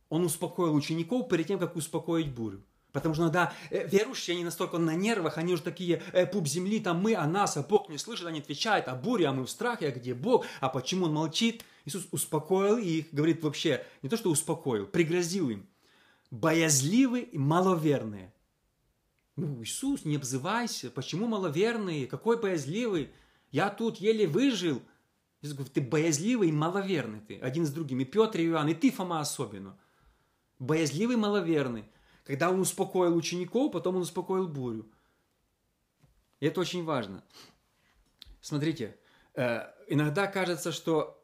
Он 0.09 0.25
успокоил 0.25 0.75
учеников 0.75 1.29
перед 1.29 1.47
тем, 1.47 1.59
как 1.59 1.75
успокоить 1.75 2.33
бурю. 2.33 2.63
Потому 2.91 3.15
что 3.15 3.23
иногда 3.23 3.53
э, 3.71 3.87
верующие, 3.87 4.35
они 4.35 4.43
настолько 4.43 4.77
на 4.77 4.93
нервах, 4.93 5.39
они 5.39 5.53
уже 5.53 5.63
такие, 5.63 6.03
э, 6.11 6.27
пуп 6.27 6.47
земли, 6.47 6.79
там 6.79 7.01
мы, 7.01 7.15
а 7.15 7.25
нас, 7.25 7.57
а 7.57 7.63
Бог 7.63 7.89
не 7.89 7.97
слышит, 7.97 8.27
они 8.27 8.39
отвечают, 8.39 8.87
а 8.87 8.95
буря, 8.95 9.29
а 9.29 9.33
мы 9.33 9.45
в 9.45 9.49
страхе, 9.49 9.87
а 9.87 9.91
где 9.91 10.13
Бог, 10.13 10.45
а 10.59 10.69
почему 10.69 11.05
Он 11.05 11.13
молчит? 11.13 11.63
Иисус 11.85 12.07
успокоил 12.11 12.77
их, 12.77 13.07
говорит 13.11 13.41
вообще, 13.43 13.83
не 14.03 14.09
то 14.09 14.17
что 14.17 14.29
успокоил, 14.29 14.85
пригрозил 14.85 15.49
им 15.49 15.67
боязливы 16.33 17.21
и 17.21 17.37
маловерные. 17.37 18.33
Ну, 19.35 19.61
Иисус, 19.61 20.03
не 20.03 20.15
обзывайся, 20.15 20.89
почему 20.89 21.27
маловерные, 21.27 22.07
какой 22.07 22.41
боязливый, 22.41 23.11
я 23.51 23.69
тут 23.69 23.97
еле 23.97 24.25
выжил. 24.25 24.81
Иисус 25.41 25.53
говорит, 25.53 25.73
ты 25.73 25.81
боязливый 25.81 26.49
и 26.49 26.51
маловерный 26.51 27.19
ты, 27.19 27.37
один 27.39 27.67
с 27.67 27.69
другим, 27.71 27.99
и 27.99 28.05
Петр, 28.05 28.39
и 28.39 28.47
Иоанн, 28.47 28.69
и 28.69 28.73
ты, 28.73 28.89
Фома, 28.89 29.19
особенно. 29.19 29.77
Боязливый, 30.57 31.17
маловерный. 31.17 31.85
Когда 32.23 32.49
он 32.49 32.61
успокоил 32.61 33.15
учеников, 33.15 33.71
потом 33.71 33.97
он 33.97 34.01
успокоил 34.01 34.47
бурю. 34.47 34.91
И 36.39 36.47
это 36.47 36.61
очень 36.61 36.83
важно. 36.83 37.23
Смотрите, 38.41 38.97
э, 39.35 39.71
иногда 39.87 40.25
кажется, 40.25 40.71
что 40.71 41.23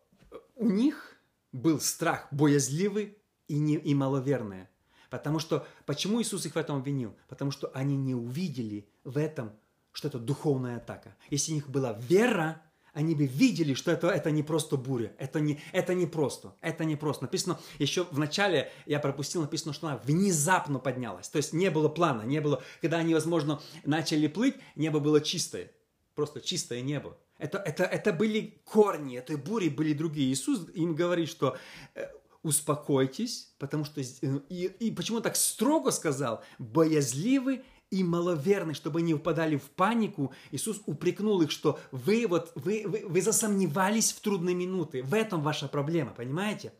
у 0.55 0.69
них 0.69 1.19
был 1.51 1.79
страх 1.79 2.27
боязливый 2.29 3.17
и, 3.47 3.57
не, 3.57 3.75
и 3.75 3.95
маловерный. 3.95 4.67
Потому 5.09 5.39
что, 5.39 5.65
почему 5.85 6.21
Иисус 6.21 6.45
их 6.45 6.53
в 6.55 6.57
этом 6.57 6.77
обвинил? 6.77 7.15
Потому 7.27 7.51
что 7.51 7.71
они 7.73 7.97
не 7.97 8.13
увидели 8.13 8.87
в 9.03 9.17
этом, 9.17 9.51
что 9.91 10.07
это 10.07 10.19
духовная 10.19 10.77
атака. 10.77 11.15
Если 11.29 11.51
у 11.51 11.55
них 11.55 11.69
была 11.69 11.93
вера, 11.93 12.61
они 12.93 13.15
бы 13.15 13.25
видели, 13.25 13.73
что 13.73 13.91
это, 13.91 14.09
это 14.09 14.31
не 14.31 14.43
просто 14.43 14.75
буря, 14.77 15.13
это 15.17 15.39
не, 15.39 15.59
это 15.71 15.93
не 15.93 16.05
просто, 16.05 16.55
это 16.61 16.85
не 16.85 16.95
просто. 16.95 17.25
Написано, 17.25 17.59
еще 17.77 18.03
в 18.05 18.19
начале, 18.19 18.71
я 18.85 18.99
пропустил, 18.99 19.41
написано, 19.41 19.73
что 19.73 19.87
она 19.87 19.97
внезапно 19.97 20.79
поднялась. 20.79 21.29
То 21.29 21.37
есть 21.37 21.53
не 21.53 21.69
было 21.69 21.87
плана, 21.87 22.23
не 22.23 22.41
было, 22.41 22.61
когда 22.81 22.97
они, 22.97 23.13
возможно, 23.13 23.61
начали 23.85 24.27
плыть, 24.27 24.55
небо 24.75 24.99
было 24.99 25.21
чистое, 25.21 25.71
просто 26.15 26.41
чистое 26.41 26.81
небо. 26.81 27.17
Это, 27.37 27.57
это, 27.59 27.83
это 27.83 28.11
были 28.11 28.61
корни 28.65 29.17
этой 29.17 29.37
бури, 29.37 29.69
были 29.69 29.93
другие. 29.93 30.31
Иисус 30.31 30.67
им 30.73 30.93
говорит, 30.93 31.29
что 31.29 31.57
э, 31.95 32.05
успокойтесь, 32.43 33.53
потому 33.57 33.85
что... 33.85 34.01
Э, 34.01 34.39
и, 34.49 34.65
и 34.79 34.91
почему 34.91 35.21
так 35.21 35.35
строго 35.35 35.91
сказал? 35.91 36.43
Боязливы 36.57 37.63
и 37.91 38.03
маловерны, 38.03 38.73
чтобы 38.73 38.99
они 38.99 39.13
впадали 39.13 39.57
в 39.57 39.69
панику. 39.71 40.33
Иисус 40.51 40.81
упрекнул 40.85 41.41
их, 41.41 41.51
что 41.51 41.79
вы 41.91 42.25
вот, 42.27 42.51
вы, 42.55 42.83
вы, 42.85 43.05
вы 43.07 43.21
засомневались 43.21 44.11
в 44.11 44.21
трудные 44.21 44.55
минуты. 44.55 45.03
В 45.03 45.13
этом 45.13 45.41
ваша 45.41 45.67
проблема, 45.67 46.11
понимаете? 46.11 46.73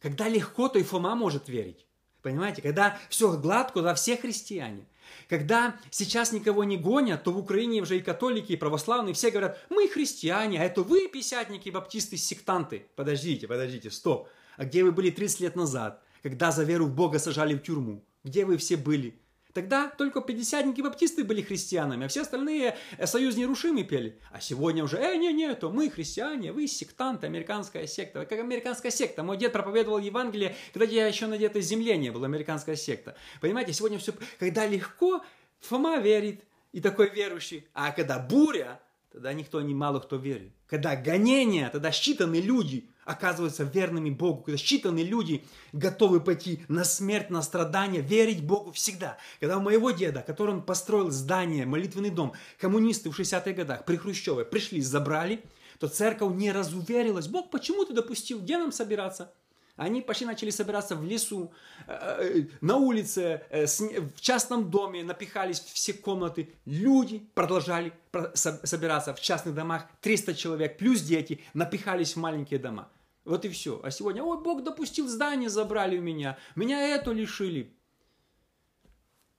Когда 0.00 0.28
легко, 0.28 0.68
то 0.68 0.78
и 0.78 0.82
Фома 0.82 1.14
может 1.14 1.48
верить. 1.48 1.86
Понимаете? 2.22 2.62
Когда 2.62 2.98
все 3.08 3.36
гладко, 3.36 3.74
тогда 3.74 3.94
все 3.94 4.16
христиане. 4.16 4.86
Когда 5.28 5.76
сейчас 5.90 6.32
никого 6.32 6.64
не 6.64 6.76
гонят, 6.76 7.24
то 7.24 7.32
в 7.32 7.38
Украине 7.38 7.80
уже 7.80 7.96
и 7.96 8.02
католики, 8.02 8.52
и 8.52 8.56
православные 8.56 9.14
все 9.14 9.30
говорят, 9.30 9.58
мы 9.70 9.88
христиане, 9.88 10.60
а 10.60 10.64
это 10.64 10.82
вы 10.82 11.08
писятники, 11.08 11.70
баптисты, 11.70 12.16
сектанты. 12.16 12.86
Подождите, 12.96 13.46
подождите, 13.46 13.90
стоп. 13.90 14.28
А 14.58 14.64
где 14.64 14.84
вы 14.84 14.92
были 14.92 15.10
30 15.10 15.40
лет 15.40 15.56
назад, 15.56 16.02
когда 16.22 16.50
за 16.50 16.64
веру 16.64 16.86
в 16.86 16.94
Бога 16.94 17.18
сажали 17.18 17.54
в 17.54 17.62
тюрьму? 17.62 18.04
Где 18.24 18.44
вы 18.44 18.58
все 18.58 18.76
были? 18.76 19.18
Тогда 19.54 19.88
только 19.88 20.20
пятидесятники 20.20 20.80
баптисты 20.82 21.24
были 21.24 21.40
христианами, 21.40 22.04
а 22.04 22.08
все 22.08 22.22
остальные 22.22 22.76
э, 22.98 23.06
союз 23.06 23.36
нерушимый 23.36 23.84
пели. 23.84 24.20
А 24.30 24.40
сегодня 24.40 24.84
уже, 24.84 24.98
э, 24.98 25.16
не, 25.16 25.32
не, 25.32 25.54
то 25.54 25.70
мы 25.70 25.88
христиане, 25.88 26.52
вы 26.52 26.66
сектанты, 26.66 27.26
американская 27.26 27.86
секта. 27.86 28.26
Как 28.26 28.38
американская 28.38 28.90
секта. 28.90 29.22
Мой 29.22 29.38
дед 29.38 29.52
проповедовал 29.52 29.98
Евангелие, 29.98 30.54
когда 30.72 30.86
я 30.92 31.06
еще 31.06 31.26
на 31.26 31.34
этой 31.34 31.62
земле 31.62 31.96
не 31.96 32.10
был, 32.10 32.24
американская 32.24 32.76
секта. 32.76 33.16
Понимаете, 33.40 33.72
сегодня 33.72 33.98
все, 33.98 34.12
когда 34.38 34.66
легко, 34.66 35.24
Фома 35.60 35.96
верит, 35.98 36.44
и 36.72 36.80
такой 36.80 37.10
верующий. 37.10 37.66
А 37.74 37.92
когда 37.92 38.18
буря, 38.18 38.80
тогда 39.10 39.32
никто, 39.32 39.60
не 39.60 39.74
мало 39.74 40.00
кто 40.00 40.16
верит. 40.16 40.52
Когда 40.66 40.94
гонения, 40.94 41.70
тогда 41.70 41.90
считанные 41.90 42.42
люди 42.42 42.90
оказываются 43.08 43.64
верными 43.64 44.10
Богу. 44.10 44.42
Когда 44.42 44.58
считанные 44.58 45.04
люди 45.04 45.42
готовы 45.72 46.20
пойти 46.20 46.62
на 46.68 46.84
смерть, 46.84 47.30
на 47.30 47.42
страдания, 47.42 48.00
верить 48.00 48.44
Богу 48.44 48.70
всегда. 48.72 49.16
Когда 49.40 49.56
у 49.56 49.62
моего 49.62 49.90
деда, 49.90 50.22
который 50.26 50.54
он 50.56 50.62
построил 50.62 51.10
здание, 51.10 51.64
молитвенный 51.64 52.10
дом, 52.10 52.34
коммунисты 52.60 53.10
в 53.10 53.18
60-х 53.18 53.52
годах 53.52 53.84
при 53.86 53.96
Хрущеве 53.96 54.44
пришли, 54.44 54.82
забрали, 54.82 55.42
то 55.78 55.88
церковь 55.88 56.34
не 56.34 56.52
разуверилась. 56.52 57.28
Бог, 57.28 57.50
почему 57.50 57.84
ты 57.86 57.94
допустил? 57.94 58.40
Где 58.40 58.58
нам 58.58 58.72
собираться? 58.72 59.32
Они 59.76 60.02
почти 60.02 60.26
начали 60.26 60.50
собираться 60.50 60.96
в 60.96 61.04
лесу, 61.04 61.52
э, 61.86 61.92
э, 61.92 62.46
на 62.60 62.76
улице, 62.76 63.42
э, 63.48 63.66
в 63.66 64.20
частном 64.20 64.70
доме, 64.70 65.04
напихались 65.04 65.60
все 65.60 65.92
комнаты. 65.92 66.50
Люди 66.66 67.22
продолжали 67.34 67.92
собираться 68.34 69.14
в 69.14 69.20
частных 69.20 69.54
домах, 69.54 69.86
300 70.00 70.34
человек, 70.34 70.78
плюс 70.78 71.00
дети, 71.00 71.40
напихались 71.54 72.16
в 72.16 72.18
маленькие 72.18 72.58
дома. 72.58 72.88
Вот 73.28 73.44
и 73.44 73.50
все. 73.50 73.78
А 73.82 73.90
сегодня, 73.90 74.22
ой, 74.22 74.42
Бог 74.42 74.64
допустил 74.64 75.06
здание, 75.06 75.50
забрали 75.50 75.98
у 75.98 76.02
меня, 76.02 76.38
меня 76.56 76.80
это 76.94 77.12
лишили. 77.12 77.76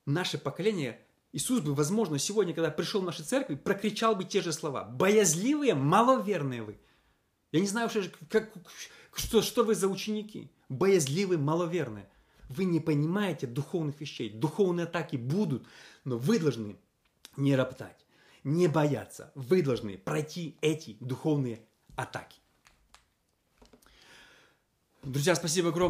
Наше 0.06 0.38
поколение, 0.38 1.02
Иисус 1.34 1.62
бы, 1.62 1.74
возможно, 1.74 2.20
сегодня, 2.20 2.54
когда 2.54 2.70
пришел 2.70 3.02
в 3.02 3.06
нашу 3.06 3.24
церковь, 3.24 3.60
прокричал 3.62 4.16
бы 4.16 4.26
те 4.26 4.42
же 4.42 4.54
слова. 4.54 4.84
Боязливые, 4.84 5.74
маловерные 5.74 6.62
вы. 6.62 6.80
Я 7.52 7.62
не 7.62 7.68
знаю, 7.68 7.90
что, 7.90 8.04
как, 8.30 8.52
что, 9.12 9.42
что 9.42 9.64
вы 9.64 9.74
за 9.74 9.88
ученики? 9.88 10.52
Боязливые, 10.70 11.40
маловерные. 11.40 12.08
Вы 12.48 12.66
не 12.66 12.80
понимаете 12.80 13.48
духовных 13.48 14.00
вещей. 14.00 14.30
Духовные 14.30 14.84
атаки 14.84 15.16
будут, 15.16 15.66
но 16.06 16.20
вы 16.20 16.38
должны 16.38 16.78
не 17.38 17.56
роптать, 17.56 18.06
не 18.44 18.68
бояться. 18.68 19.32
Вы 19.34 19.64
должны 19.64 19.98
пройти 19.98 20.58
эти 20.62 20.96
духовные 21.00 21.66
атаки. 21.96 22.40
Друзья, 25.04 25.34
спасибо 25.36 25.70
огромное. 25.70 25.88